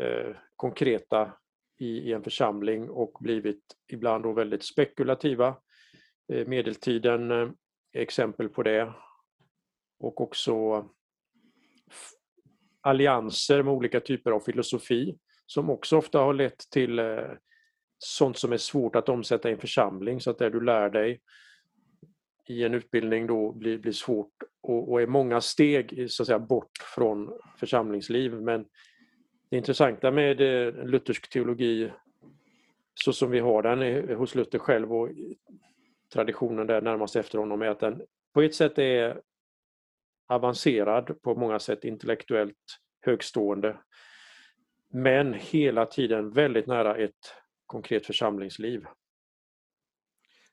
[0.00, 1.32] eh, konkreta
[1.78, 5.56] i, i, en församling och blivit ibland då väldigt spekulativa.
[6.32, 7.48] Eh, medeltiden eh,
[7.92, 8.92] är exempel på det.
[9.98, 10.84] Och också
[12.80, 17.30] allianser med olika typer av filosofi som också ofta har lett till eh,
[17.98, 21.20] sånt som är svårt att omsätta i en församling så att det du lär dig
[22.48, 24.32] i en utbildning då blir, blir svårt
[24.70, 28.32] och, och är många steg så att säga, bort från församlingsliv.
[28.32, 28.66] Men
[29.50, 31.90] det intressanta med eh, luthersk teologi
[32.94, 35.08] så som vi har den eh, hos Luther själv och
[36.12, 38.02] traditionen där närmast efter honom är att den
[38.34, 39.20] på ett sätt är
[40.28, 43.76] avancerad på många sätt, intellektuellt högstående.
[44.92, 47.34] Men hela tiden väldigt nära ett
[47.66, 48.84] konkret församlingsliv.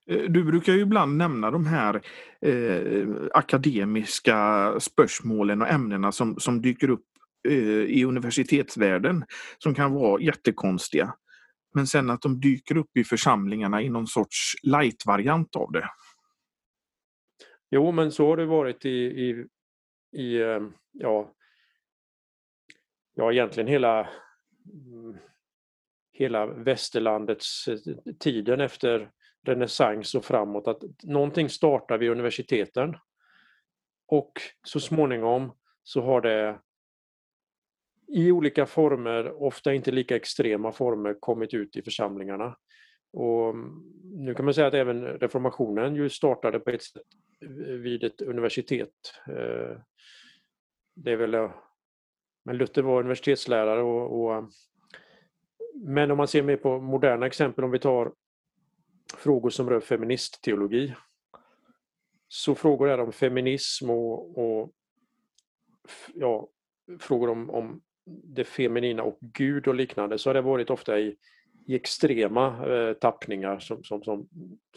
[0.09, 2.01] Eh, du brukar ju ibland nämna de här
[2.41, 7.05] eh, akademiska spörsmålen och ämnena som, som dyker upp
[7.47, 9.25] eh, i universitetsvärlden
[9.57, 11.13] som kan vara jättekonstiga.
[11.73, 15.89] Men sen att de dyker upp i församlingarna i någon sorts light-variant av det.
[17.69, 19.45] Jo, men så har det varit i, i,
[20.17, 20.61] i eh,
[20.91, 21.31] ja,
[23.15, 24.09] ja, egentligen hela
[24.73, 25.17] mm,
[26.13, 27.77] hela västerlandets eh,
[28.19, 29.11] tiden efter
[29.43, 32.97] renässans och framåt att någonting startar vid universiteten
[34.07, 34.31] och
[34.63, 35.51] så småningom
[35.83, 36.59] så har det
[38.07, 42.57] i olika former, ofta inte lika extrema former, kommit ut i församlingarna.
[43.13, 43.55] Och
[44.03, 47.01] nu kan man säga att även reformationen ju startade på ett sätt
[47.67, 48.89] vid ett universitet.
[49.27, 49.77] Eh,
[50.95, 51.51] det är väl, eh,
[52.45, 54.49] men Luther var universitetslärare och, och
[55.73, 58.13] men om man ser mer på moderna exempel, om vi tar
[59.17, 60.95] frågor som rör feministteologi.
[62.27, 64.71] Så frågor är om feminism och, och
[66.13, 66.47] ja,
[66.99, 71.15] frågor om, om det feminina och Gud och liknande så har det varit ofta i,
[71.67, 74.27] i extrema eh, tappningar som, som, som,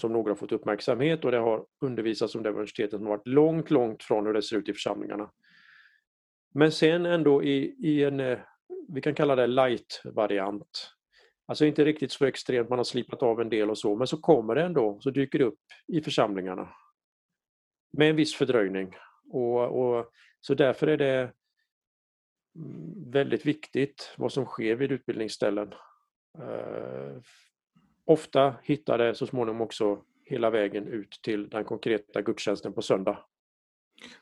[0.00, 3.26] som några har fått uppmärksamhet och det har undervisats om det universitetet som har varit
[3.26, 5.30] långt, långt från hur det ser ut i församlingarna.
[6.54, 8.38] Men sen ändå i, i en, eh,
[8.88, 10.95] vi kan kalla det light-variant,
[11.48, 14.16] Alltså inte riktigt så extremt, man har slipat av en del och så, men så
[14.16, 16.68] kommer det ändå, så dyker det upp i församlingarna.
[17.92, 18.96] Med en viss fördröjning.
[19.30, 21.32] Och, och, så därför är det
[23.06, 25.74] väldigt viktigt vad som sker vid utbildningsställen.
[26.38, 27.16] Eh,
[28.04, 33.18] ofta hittar det så småningom också hela vägen ut till den konkreta gudstjänsten på söndag.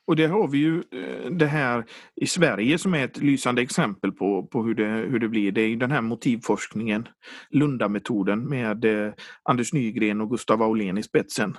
[0.04, 1.84] Och det har vi ju eh, det här
[2.16, 5.52] i Sverige som är ett lysande exempel på, på hur, det, hur det blir.
[5.52, 7.08] Det är den här motivforskningen,
[7.50, 11.56] Lundametoden med eh, Anders Nygren och Gustav Aulén i spetsen.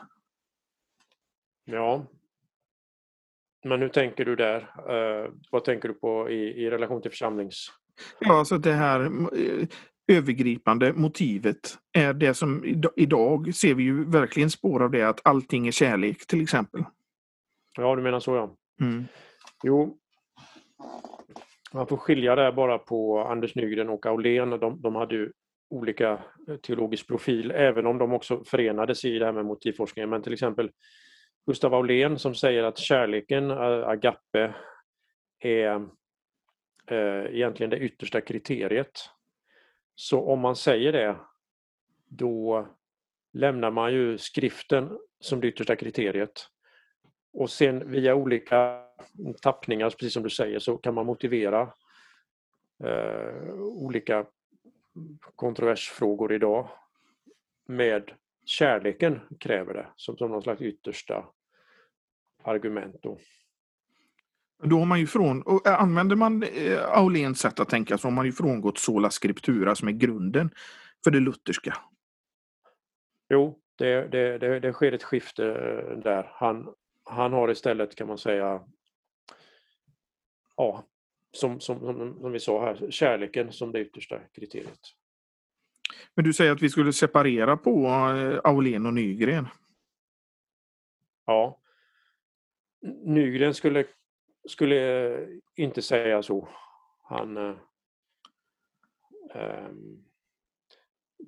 [1.66, 2.06] Ja.
[3.66, 4.60] Men hur tänker du där?
[4.62, 7.72] Uh, vad tänker du på i, i relation till församlings...
[8.20, 9.12] Ja, alltså det här
[10.08, 12.64] övergripande motivet är det som
[12.96, 16.84] idag ser vi ju verkligen spår av det att allting är kärlek till exempel.
[17.78, 18.56] Ja, du menar så ja.
[18.82, 19.06] Mm.
[19.64, 19.98] Jo,
[21.74, 24.50] man får skilja där bara på Anders Nygren och Aulén.
[24.50, 25.32] De, de hade ju
[25.70, 30.10] olika eh, teologisk profil, även om de också förenades i det här med motivforskningen.
[30.10, 30.72] Men till exempel
[31.46, 34.56] Gustav Aulén som säger att kärleken, eh, agape,
[35.40, 35.88] är
[36.88, 38.92] eh, egentligen det yttersta kriteriet.
[39.96, 41.16] Så om man säger det,
[42.10, 42.68] då
[43.34, 46.48] lämnar man ju skriften som det yttersta kriteriet.
[47.36, 48.82] Och sen via olika
[49.42, 51.62] tappningar, precis som du säger, så kan man motivera
[52.84, 54.26] eh, olika
[55.36, 56.70] kontroversfrågor idag
[57.66, 58.12] med
[58.46, 61.26] kärleken kräver det som, som någon slags yttersta
[62.44, 62.96] argument.
[63.02, 63.18] Då.
[64.64, 68.08] Då har man ju från, och eh, använder man eh, Auléns sätt att tänka så
[68.08, 70.50] har man ju frångått sola scriptura som är grunden
[71.04, 71.78] för det lutherska.
[73.30, 75.44] Jo, det, det, det, det sker ett skifte
[76.04, 76.32] där.
[76.34, 76.74] Han,
[77.06, 78.64] han har istället kan man säga
[80.58, 80.84] ja,
[81.32, 84.80] som, som, som, som vi sa här, kärleken som det yttersta kriteriet.
[86.16, 87.88] Men du säger att vi skulle separera på
[88.44, 89.48] Aulén och Nygren?
[91.26, 91.62] Ja.
[93.04, 93.86] Nygren skulle,
[94.48, 95.20] skulle
[95.56, 96.48] inte säga så.
[97.04, 97.38] Han...
[97.38, 97.56] Äh,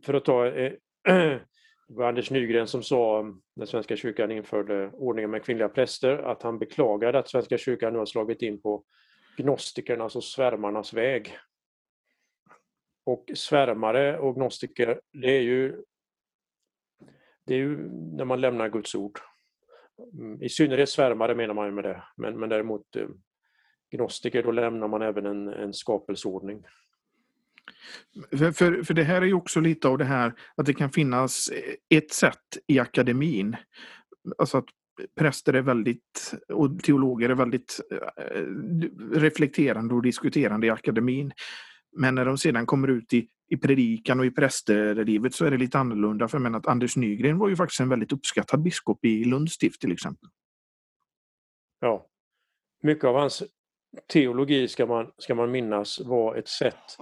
[0.03, 0.47] för att ta...
[0.47, 0.73] Äh,
[1.87, 6.43] det var Anders Nygren som sa när Svenska kyrkan införde ordningen med kvinnliga präster att
[6.43, 8.83] han beklagade att Svenska kyrkan nu har slagit in på
[9.37, 11.37] gnostikernas alltså och svärmarnas väg.
[13.05, 15.83] Och svärmare och gnostiker, det är ju,
[17.45, 19.19] det är ju när man lämnar Guds ord.
[20.13, 23.07] Mm, I synnerhet svärmare menar man ju med det, men, men däremot eh,
[23.91, 26.65] gnostiker, då lämnar man även en, en skapelseordning.
[28.37, 30.89] För, för, för det här är ju också lite av det här att det kan
[30.89, 31.49] finnas
[31.89, 33.55] ett sätt i akademin.
[34.37, 34.65] Alltså att
[35.19, 38.41] präster är väldigt, och teologer är väldigt eh,
[39.19, 41.31] reflekterande och diskuterande i akademin.
[41.97, 45.57] Men när de sedan kommer ut i, i predikan och i prästerlivet så är det
[45.57, 46.27] lite annorlunda.
[46.27, 49.53] För jag menar att Anders Nygren var ju faktiskt en väldigt uppskattad biskop i Lunds
[49.53, 50.29] stift till exempel.
[51.79, 52.07] Ja.
[52.83, 53.43] Mycket av hans
[54.07, 56.97] teologi ska man, ska man minnas var ett sätt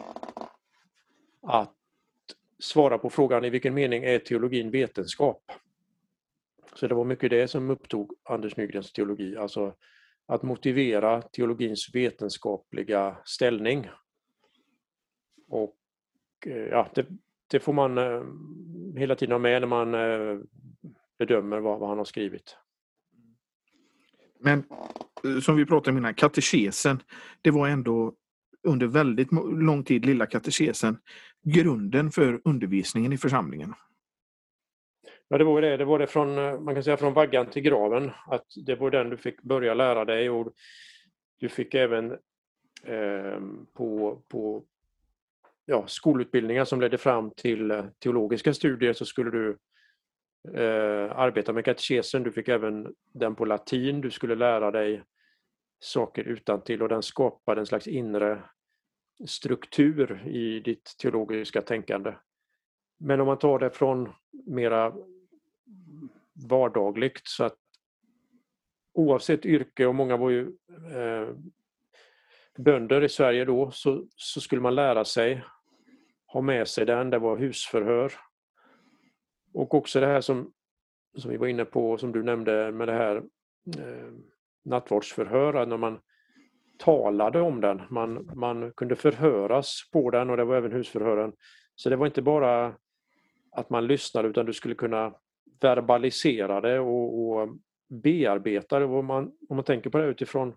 [1.42, 1.74] att
[2.60, 5.52] svara på frågan i vilken mening är teologin vetenskap?
[6.76, 9.76] Så det var mycket det som upptog Anders Nygrens teologi, alltså
[10.26, 13.90] att motivera teologins vetenskapliga ställning.
[15.48, 15.78] Och
[16.46, 17.08] eh, ja, det,
[17.48, 18.24] det får man eh,
[19.00, 20.40] hela tiden ha med när man eh,
[21.18, 22.58] bedömer vad, vad han har skrivit.
[24.40, 24.64] Men
[25.42, 27.00] som vi pratade om innan, katekesen,
[27.42, 28.14] det var ändå
[28.64, 30.98] under väldigt lång tid, lilla katekesen,
[31.44, 33.74] grunden för undervisningen i församlingen.
[35.28, 35.78] Ja, det var det.
[35.78, 38.12] Det var det från, eh, man kan säga från vaggan till graven.
[38.28, 40.54] Att det var den du fick börja lära dig och
[41.40, 42.12] du fick även
[42.84, 43.40] eh,
[43.74, 44.64] på, på
[45.66, 49.58] ja, skolutbildningar som ledde fram till eh, teologiska studier så skulle du
[50.54, 52.24] eh, arbeta med katekesen.
[52.24, 54.02] Du fick även den på latin.
[54.02, 55.04] Du skulle lära dig
[55.86, 58.44] saker utan till och den skapade en slags inre
[59.28, 62.14] struktur i ditt teologiska tänkande.
[63.00, 64.14] Men om man tar det från
[64.46, 64.94] mera
[66.50, 67.58] vardagligt så att
[68.94, 70.42] oavsett yrke och många var ju
[70.94, 71.36] eh,
[72.58, 75.44] bönder i Sverige då så, så skulle man lära sig
[76.28, 77.10] ha med sig den.
[77.10, 78.14] Det var husförhör.
[79.54, 80.54] Och också det här som,
[81.18, 83.16] som vi var inne på, som du nämnde med det här
[83.78, 84.12] eh,
[84.66, 86.00] nattvardsförhör, när man
[86.78, 87.82] talade om den.
[87.90, 91.34] Man, man kunde förhöras på den och det var även husförhören.
[91.76, 92.76] Så det var inte bara
[93.52, 95.14] att man lyssnade utan du skulle kunna
[95.62, 97.50] verbalisera det och, och
[97.90, 98.86] bearbeta det.
[98.86, 100.56] Om man, om man tänker på det utifrån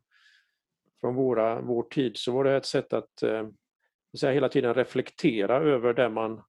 [1.00, 3.48] från våra, vår tid så var det ett sätt att eh,
[4.20, 6.42] säga, hela tiden reflektera över det man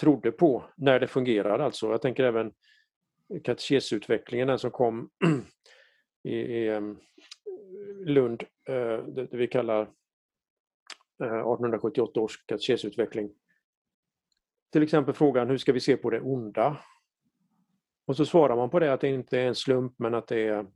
[0.00, 1.64] trodde på när det fungerade.
[1.64, 2.52] Alltså, jag tänker även
[3.44, 5.10] katekesutvecklingen, den som kom
[6.22, 6.98] i, i ehm,
[8.04, 9.80] Lund, eh, det, vi kallar
[11.22, 13.30] eh, 1878 års katekesutveckling.
[14.72, 16.76] Till exempel frågan hur ska vi se på det onda?
[18.06, 20.40] Och så svarar man på det att det inte är en slump men att det
[20.40, 20.66] är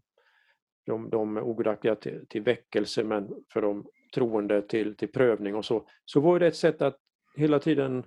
[0.86, 5.88] de, de ogudaktiga till, till väckelse men för de troende till, till prövning och så.
[6.04, 6.96] Så var det ett sätt att
[7.36, 8.04] hela tiden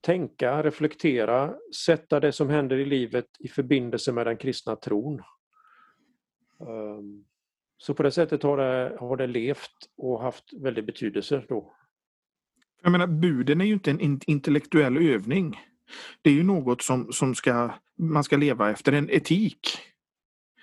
[0.00, 1.54] tänka, reflektera,
[1.86, 5.22] sätta det som händer i livet i förbindelse med den kristna tron.
[6.60, 7.24] Um,
[7.78, 11.74] så på det sättet har det, har det levt och haft väldig betydelse då.
[12.82, 15.60] Jag menar, buden är ju inte en intellektuell övning.
[16.22, 19.60] Det är ju något som, som ska, man ska leva efter, en etik.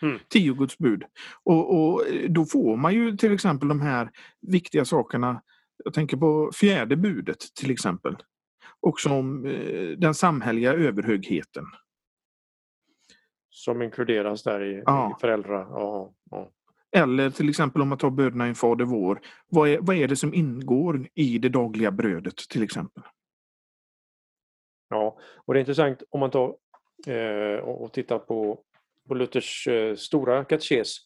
[0.01, 0.19] Mm.
[0.29, 1.03] Tio Guds bud.
[1.43, 4.09] Och, och då får man ju till exempel de här
[4.41, 5.41] viktiga sakerna.
[5.83, 8.15] Jag tänker på fjärde budet till exempel.
[8.81, 11.65] Och som eh, den samhälleliga överhögheten.
[13.57, 15.15] Som inkluderas där i, ja.
[15.17, 15.67] i föräldrar.
[15.69, 16.51] Ja, ja.
[16.91, 19.19] Eller till exempel om man tar bönerna i Fader vår.
[19.47, 23.03] Vad är, vad är det som ingår i det dagliga brödet till exempel?
[24.89, 26.55] Ja, och det är intressant om man tar
[27.07, 28.59] eh, och tittar på,
[29.07, 30.97] på Luthers eh, stora katekes.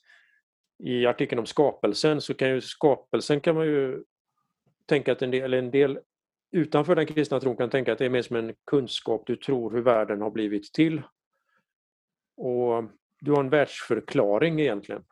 [0.83, 4.03] I artikeln om skapelsen så kan ju skapelsen kan man ju
[4.85, 5.99] tänka att en del, eller en del
[6.51, 9.71] utanför den kristna tron kan tänka att det är mer som en kunskap du tror
[9.71, 11.01] hur världen har blivit till.
[12.37, 12.83] Och
[13.19, 15.03] du har en världsförklaring egentligen.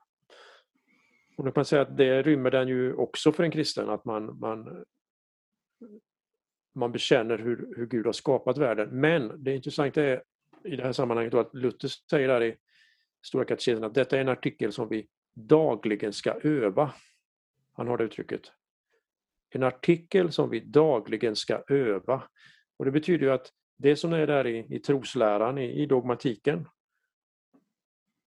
[1.38, 4.05] Och då kan man säga att det rymmer den ju också för en kristen, att
[4.05, 4.86] man, man,
[6.76, 8.89] man bekänner hur, hur Gud har skapat världen.
[8.99, 10.24] Men det intressanta är
[10.63, 12.55] i det här sammanhanget att Luther säger där i
[13.22, 16.93] Stora katekesen att detta är en artikel som vi dagligen ska öva.
[17.74, 18.41] Han har det uttrycket.
[19.49, 22.24] En artikel som vi dagligen ska öva.
[22.78, 26.67] Och Det betyder ju att det som är där i, i trosläran, i, i dogmatiken,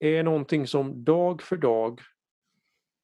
[0.01, 2.01] är någonting som dag för dag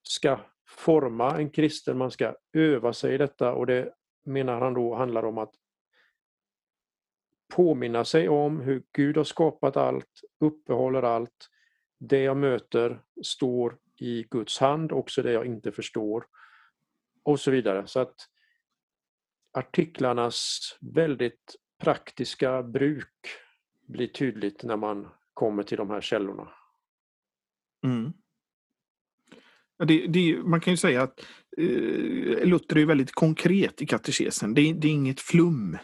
[0.04, 3.94] ska forma en kristen, man ska öva sig i detta och det
[4.26, 5.54] menar han då handlar om att
[7.54, 11.50] påminna sig om hur Gud har skapat allt, uppehåller allt.
[12.00, 16.26] Det jag möter står i Guds hand, också det jag inte förstår.
[17.24, 17.88] Och så vidare.
[17.88, 18.16] Så att
[19.54, 23.14] artiklarnas väldigt praktiska bruk
[23.88, 26.57] blir tydligt när man kommer till de här källorna.
[27.84, 28.14] Mm.
[29.86, 31.20] Det, det, man kan ju säga att
[31.58, 34.54] eh, Luther är väldigt konkret i katekesen.
[34.54, 35.78] Det, det är inget flum.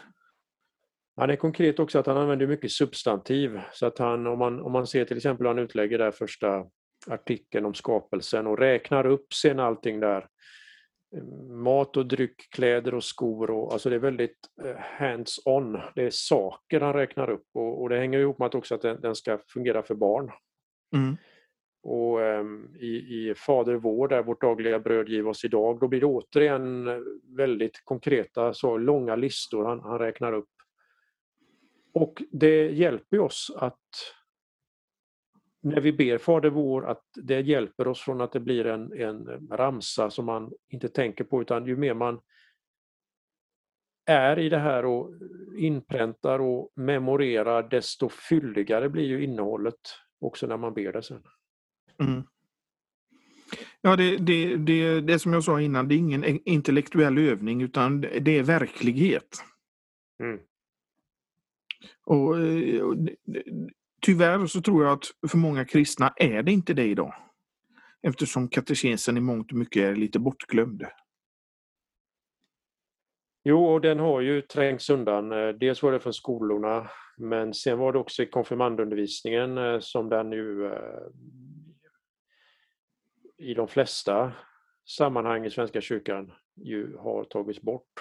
[1.16, 3.60] Han är konkret också att han använder mycket substantiv.
[3.72, 6.64] Så att han, om, man, om man ser till exempel han utlägger där första
[7.06, 10.28] artikeln om skapelsen och räknar upp sen allting där.
[11.64, 13.50] Mat och dryck, kläder och skor.
[13.50, 15.80] Och, alltså det är väldigt eh, hands-on.
[15.94, 18.82] Det är saker han räknar upp och, och det hänger ihop med att också att
[18.82, 20.30] den, den ska fungera för barn.
[20.94, 21.16] Mm.
[21.86, 26.00] Och ehm, i, i Fader vår, där vårt dagliga bröd giv oss idag, då blir
[26.00, 26.88] det återigen
[27.36, 30.48] väldigt konkreta, så långa listor han, han räknar upp.
[31.94, 33.80] Och det hjälper oss att
[35.62, 39.48] när vi ber Fader vår, att det hjälper oss från att det blir en, en
[39.50, 42.20] ramsa som man inte tänker på, utan ju mer man
[44.06, 45.10] är i det här och
[45.56, 49.80] inpräntar och memorerar, desto fylligare blir ju innehållet
[50.20, 51.22] också när man ber det sen.
[52.00, 52.22] Mm.
[53.80, 58.00] Ja, det, det, det, det som jag sa innan, det är ingen intellektuell övning utan
[58.00, 59.44] det är verklighet.
[60.22, 60.40] Mm.
[62.04, 62.96] Och, och,
[64.04, 67.14] Tyvärr så tror jag att för många kristna är det inte det idag.
[68.02, 70.84] Eftersom katekesen i mångt och mycket är lite bortglömd.
[73.44, 75.28] Jo, och den har ju trängts undan.
[75.58, 80.30] Dels var det från skolorna, men sen var det också i konfirmandundervisningen eh, som den
[80.30, 80.72] nu eh,
[83.44, 84.32] i de flesta
[84.84, 87.92] sammanhang i Svenska kyrkan ju har tagits bort.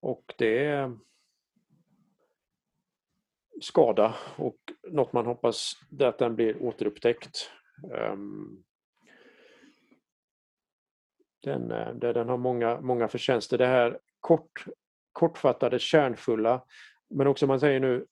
[0.00, 0.98] Och det är
[3.60, 4.56] skada och
[4.88, 7.50] något man hoppas är att den blir återupptäckt.
[7.94, 8.64] Ehm,
[11.42, 13.58] den, eh, den har många, många förtjänster.
[13.58, 14.64] Det här kort,
[15.12, 16.64] kortfattade, kärnfulla,
[17.10, 18.06] men också man säger nu,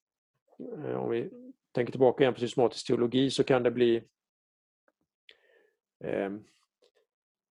[0.85, 1.31] eh, om vi
[1.73, 4.05] tänker tillbaka igen på systematisk teologi, så kan det bli
[6.05, 6.45] Ehm,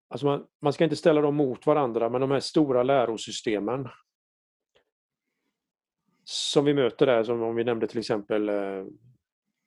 [0.10, 3.88] alltså man, man ska inte ställa dem mot varandra, men de här stora lärosystemen
[6.24, 8.86] som vi möter där, som om vi nämnde till exempel eh,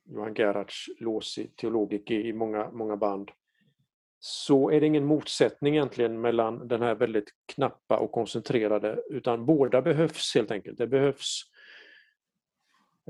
[0.04, 3.30] Johan Gerhards lås i teologik i många, många band,
[4.18, 9.82] så är det ingen motsättning egentligen mellan den här väldigt knappa och koncentrerade, utan båda
[9.82, 10.78] behövs helt enkelt.
[10.78, 11.42] Det behövs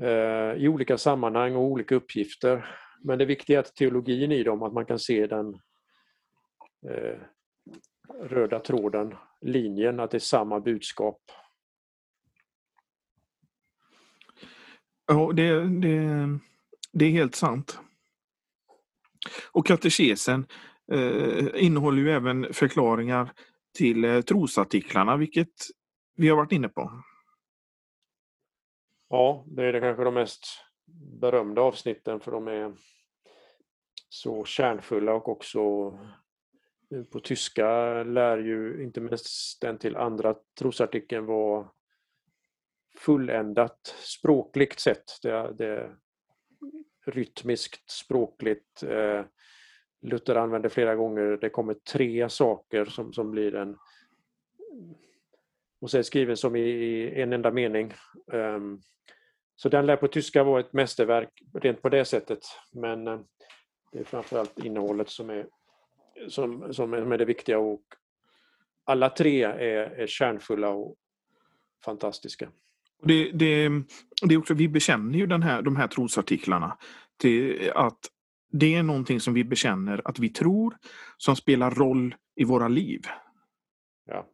[0.01, 2.75] eh, i olika sammanhang och olika uppgifter.
[3.03, 5.59] Men det viktiga är att teologin i dem, att man kan se den
[6.89, 7.19] eh,
[8.19, 11.21] röda tråden, linjen, att det är samma budskap.
[15.05, 16.39] Ja, det, det,
[16.91, 17.79] det är helt sant.
[19.51, 20.47] Och katekesen
[20.91, 23.31] eh, innehåller ju även förklaringar
[23.77, 25.53] till eh, trosartiklarna, vilket
[26.15, 27.03] vi har varit inne på.
[29.09, 30.45] Ja, det är det kanske de mest
[31.21, 32.73] berömda avsnitten för de är
[34.09, 35.91] så kärnfulla och också
[37.11, 41.69] på tyska lär ju inte minst den till andra trosartikeln vara
[42.97, 45.03] fulländat språkligt sett.
[45.21, 45.95] Det, det
[47.05, 48.83] rytmiskt, språkligt.
[48.83, 49.25] Eh,
[50.01, 53.77] Luther använder flera gånger, det kommer tre saker som, som blir en
[55.79, 57.93] och så är skriven som i en enda mening.
[58.31, 58.81] Um,
[59.55, 62.39] så den lär på tyska vara ett mästerverk rent på det sättet.
[62.71, 63.19] Men eh,
[63.91, 65.47] det är framförallt innehållet som är,
[66.27, 67.81] som, som är det viktiga och
[68.83, 70.95] alla tre är, är kärnfulla och
[71.85, 72.49] fantastiska.
[73.03, 73.69] Det, det,
[74.21, 76.77] det är också, vi bekänner ju den här, de här trosartiklarna
[77.17, 77.99] till att
[78.51, 80.77] det är någonting som vi bekänner att vi tror
[81.17, 83.01] som spelar roll i våra liv.
[84.05, 84.27] Ja.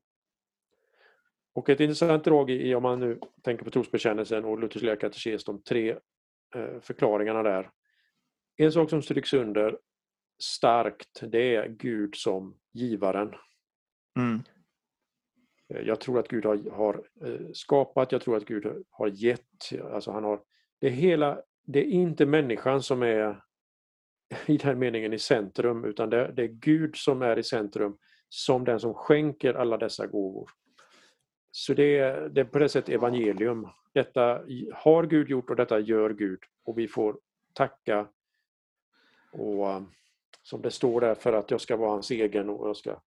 [1.55, 5.43] Och ett intressant drag i, om man nu tänker på trosbekännelsen och Luthers lilla katekes,
[5.43, 5.89] de tre
[6.55, 7.69] eh, förklaringarna där.
[8.57, 9.77] En sak som stryks under
[10.39, 13.35] starkt, det är Gud som givaren.
[14.17, 14.43] Mm.
[15.69, 19.81] Eh, jag tror att Gud har, har, eh, skapat, jag tror att Gud har gett.
[19.93, 20.41] Alltså han har,
[20.79, 23.43] det, hela, det är inte människan som är
[24.45, 27.97] i den meningen i centrum utan det, det är Gud som är i centrum
[28.29, 30.49] som den som skänker alla dessa gåvor.
[31.51, 33.67] Så det är, det är på det sättet evangelium.
[33.93, 34.41] Detta
[34.73, 37.19] har Gud gjort och detta gör Gud och vi får
[37.53, 38.07] tacka
[39.31, 39.91] och um,
[40.43, 43.01] som det står där för att jag ska vara hans egen och jag ska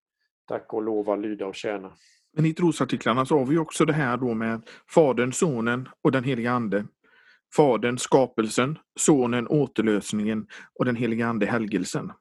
[0.47, 1.93] tacka och lova, lyda och tjäna.
[2.33, 6.23] Men i trosartiklarna så har vi också det här då med Fadern, Sonen och den
[6.23, 6.87] heliga Ande.
[7.55, 12.11] Fadern, skapelsen, Sonen, återlösningen och den heliga Ande, helgelsen.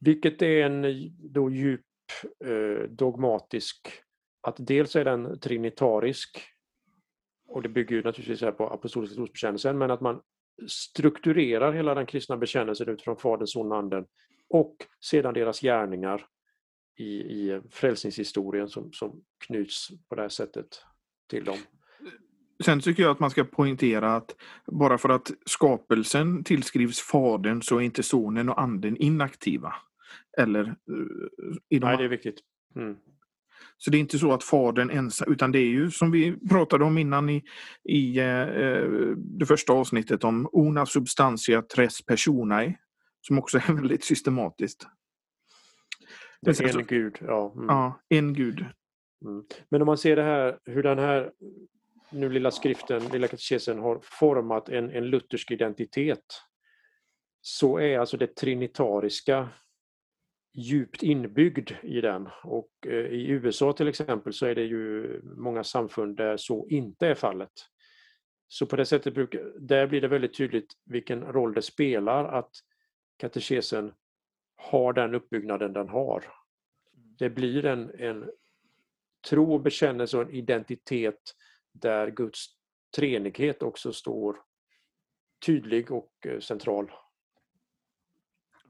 [0.00, 0.84] Vilket är en
[1.32, 1.80] då djup
[2.44, 3.88] eh, dogmatisk,
[4.40, 6.42] att dels är den trinitarisk
[7.48, 10.20] och det bygger ju naturligtvis här på apostoliska trosbekännelsen, men att man
[10.68, 14.04] strukturerar hela den kristna bekännelsen utifrån Fadern, Sonen och Anden
[14.48, 16.26] och sedan deras gärningar
[16.98, 20.66] i, i frälsningshistorien som, som knyts på det här sättet
[21.30, 21.58] till dem.
[22.64, 24.36] Sen tycker jag att man ska poängtera att
[24.66, 29.74] bara för att skapelsen tillskrivs Fadern så är inte Sonen och Anden inaktiva.
[30.38, 30.74] Eller eh,
[31.68, 32.40] i de Nej, det är viktigt.
[32.76, 32.96] Mm.
[33.82, 36.84] Så det är inte så att fadern ensam, utan det är ju som vi pratade
[36.84, 37.42] om innan i,
[37.84, 38.46] i eh,
[39.16, 42.74] det första avsnittet om una substantia tres personae,
[43.20, 44.86] som också är väldigt systematiskt.
[46.40, 47.52] Det är en gud, ja.
[47.56, 47.66] Mm.
[47.68, 48.64] Ja, en gud.
[49.24, 49.44] Mm.
[49.68, 51.32] Men om man ser det här, hur den här
[52.10, 56.24] nu lilla skriften, lilla katekesen har format en, en luthersk identitet
[57.40, 59.48] så är alltså det trinitariska
[60.52, 62.28] djupt inbyggd i den.
[62.44, 67.06] Och eh, i USA till exempel så är det ju många samfund där så inte
[67.06, 67.52] är fallet.
[68.48, 72.50] Så på det sättet brukar, där blir det väldigt tydligt vilken roll det spelar att
[73.16, 73.92] katekesen
[74.56, 76.24] har den uppbyggnaden den har.
[77.18, 78.30] Det blir en, en
[79.28, 81.34] tro och bekännelse och en identitet
[81.72, 82.46] där Guds
[82.96, 84.36] treenighet också står
[85.46, 86.90] tydlig och eh, central.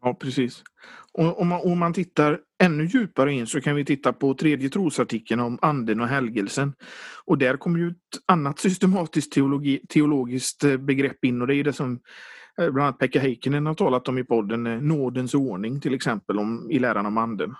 [0.02, 0.62] Ja, precis.
[1.12, 4.68] Och om man, om man tittar ännu djupare in så kan vi titta på tredje
[4.68, 6.74] trosartikeln om anden och helgelsen.
[7.24, 11.64] Och där kommer ju ett annat systematiskt teologi, teologiskt eh, begrepp in och det är
[11.64, 12.00] det som
[12.58, 16.38] eh, bland annat Pekka Heikkinen har talat om i podden, eh, nådens ordning till exempel
[16.38, 17.54] om, i läran om anden.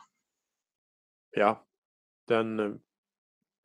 [1.37, 1.67] Ja,
[2.29, 2.79] den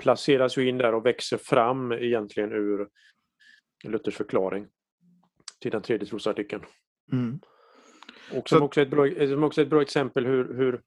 [0.03, 2.87] placeras ju in där och växer fram egentligen ur
[3.83, 4.67] Luthers förklaring
[5.61, 6.63] till den tredje trosartikeln.
[7.11, 7.39] Mm.
[8.33, 10.81] Och som, också är ett bra, som också ett bra exempel hur, hur,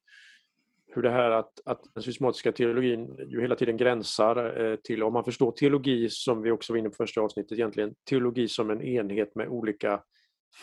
[0.86, 5.12] hur det här att, att den systematiska teologin ju hela tiden gränsar eh, till, om
[5.12, 8.82] man förstår teologi som vi också var inne på första avsnittet, egentligen teologi som en
[8.82, 10.02] enhet med olika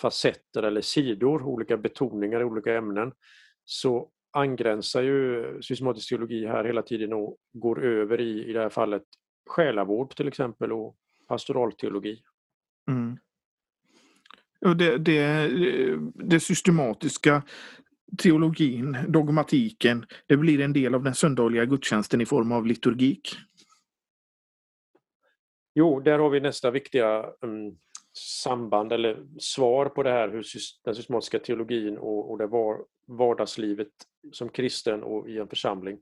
[0.02, 3.12] facetter eller sidor, olika betoningar i olika ämnen,
[3.66, 8.70] så angränsar ju systematisk teologi här hela tiden och går över i, i det här
[8.70, 9.04] fallet,
[9.50, 10.96] själavård till exempel och
[11.28, 12.22] pastoralteologi.
[12.88, 13.18] Mm.
[14.74, 15.50] Det, det,
[16.14, 17.44] det systematiska
[18.18, 23.36] teologin, dogmatiken, det blir en del av den söndagliga gudstjänsten i form av liturgik.
[25.76, 27.78] Jo, där har vi nästa viktiga um,
[28.44, 30.44] samband eller svar på det här hur
[30.86, 33.88] den systematiska teologin och, och det var, vardagslivet
[34.32, 36.00] som kristen och i en församling.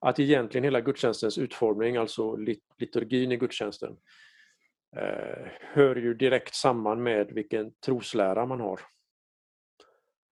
[0.00, 2.36] Att egentligen hela gudstjänstens utformning, alltså
[2.78, 3.96] liturgin i gudstjänsten,
[4.96, 8.80] eh, hör ju direkt samman med vilken troslära man har.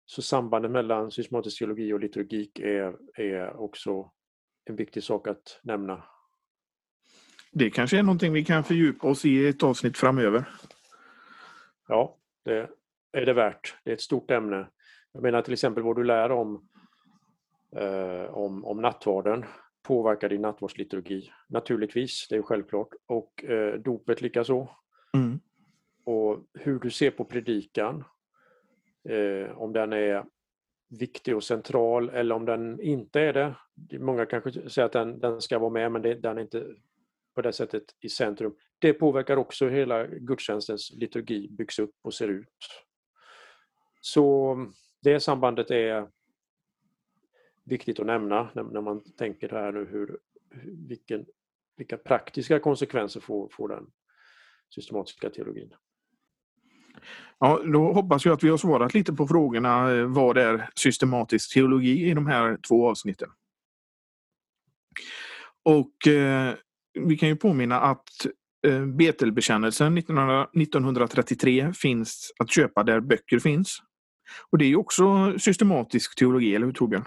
[0.06, 4.12] Så sambandet mellan systematisk teologi och liturgik är, är också
[4.66, 6.04] en viktig sak att nämna.
[7.52, 10.46] Det kanske är någonting vi kan fördjupa oss i ett avsnitt framöver.
[11.88, 12.70] Ja, det
[13.12, 13.78] är det värt.
[13.84, 14.68] Det är ett stort ämne.
[15.12, 16.68] Jag menar till exempel vad du lär om,
[17.76, 19.46] eh, om, om nattvarden
[19.88, 21.32] påverkar din nattvardsliturgi.
[21.50, 22.90] Naturligtvis, det är självklart.
[23.06, 24.70] Och eh, dopet likaså.
[25.14, 25.40] Mm.
[26.04, 28.04] och hur du ser på predikan.
[29.10, 30.26] Eh, om den är
[30.90, 33.56] viktig och central eller om den inte är det.
[34.00, 36.66] Många kanske säger att den, den ska vara med men det, den är inte
[37.36, 38.56] på det sättet i centrum.
[38.80, 42.48] Det påverkar också hela gudstjänstens liturgi byggs upp och ser ut.
[44.02, 44.58] Så
[45.02, 46.08] det sambandet är
[47.68, 50.18] viktigt att nämna när, när man tänker här nu hur,
[50.88, 51.26] vilken,
[51.78, 53.88] vilka praktiska konsekvenser får, får den
[54.76, 55.74] systematiska teologin.
[57.40, 61.54] Ja, då hoppas jag att vi har svarat lite på frågorna eh, vad är systematisk
[61.54, 63.30] teologi i de här två avsnitten.
[65.64, 66.54] Och eh,
[67.00, 68.10] vi kan ju påminna att
[68.68, 73.78] eh, Betelbekännelsen 1933 finns att köpa där böcker finns.
[74.50, 77.06] Och det är ju också systematisk teologi, eller hur Torbjörn?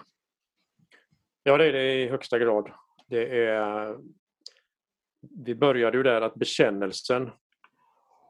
[1.42, 2.70] Ja, det är det i högsta grad.
[3.06, 3.98] Det är...
[5.44, 7.30] Vi började ju där att bekännelsen,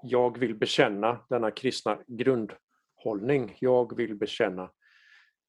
[0.02, 4.70] jag vill bekänna denna kristna grundhållning, jag vill bekänna,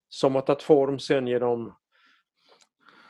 [0.09, 1.75] som har tagit form sen genom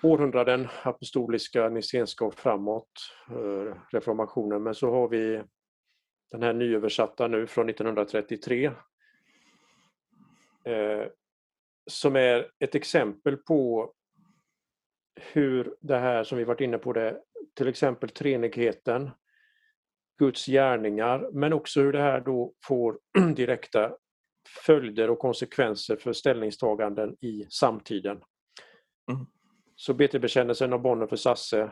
[0.04, 2.92] århundraden, apostoliska, nissenskap och framåt,
[3.30, 4.64] eh, reformationen.
[4.64, 5.44] Men så har vi
[6.32, 8.66] den här nyöversatta nu från 1933
[10.66, 11.06] eh,
[11.90, 13.94] som är ett exempel på
[15.16, 17.22] hur det här som vi varit inne på, det,
[17.58, 19.10] till exempel treenigheten,
[20.20, 23.00] Guds gärningar, men också hur det här då får
[23.36, 23.96] direkta
[24.66, 28.22] följder och konsekvenser för ställningstaganden i samtiden.
[29.12, 29.26] Mm.
[29.76, 31.72] Så BT-bekännelsen av Bonner för Sasse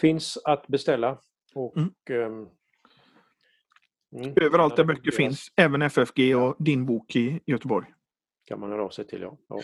[0.00, 1.18] finns att beställa.
[1.54, 1.92] Och, mm.
[2.10, 2.48] Um,
[4.36, 7.86] Överallt där böcker finns, även FFG och din bok i Göteborg.
[8.44, 9.38] Kan man höra av sig till, ja.
[9.48, 9.60] ja.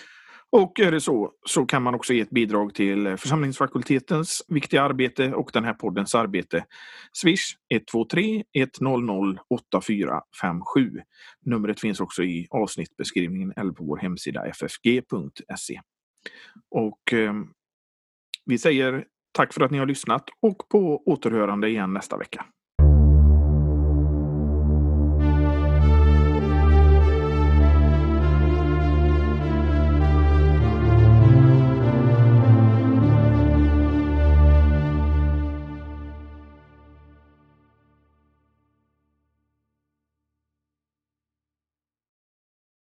[0.52, 4.82] Och är det så, så kan man också ge ett bidrag till eh, församlingsfakultetens viktiga
[4.82, 6.64] arbete och den här poddens arbete.
[7.12, 8.44] Swish 123
[8.80, 11.00] 100 8457.
[11.44, 15.80] Numret finns också i avsnittbeskrivningen eller på vår hemsida ffg.se.
[16.70, 17.34] Och eh,
[18.46, 22.44] vi säger tack för att ni har lyssnat och på återhörande igen nästa vecka.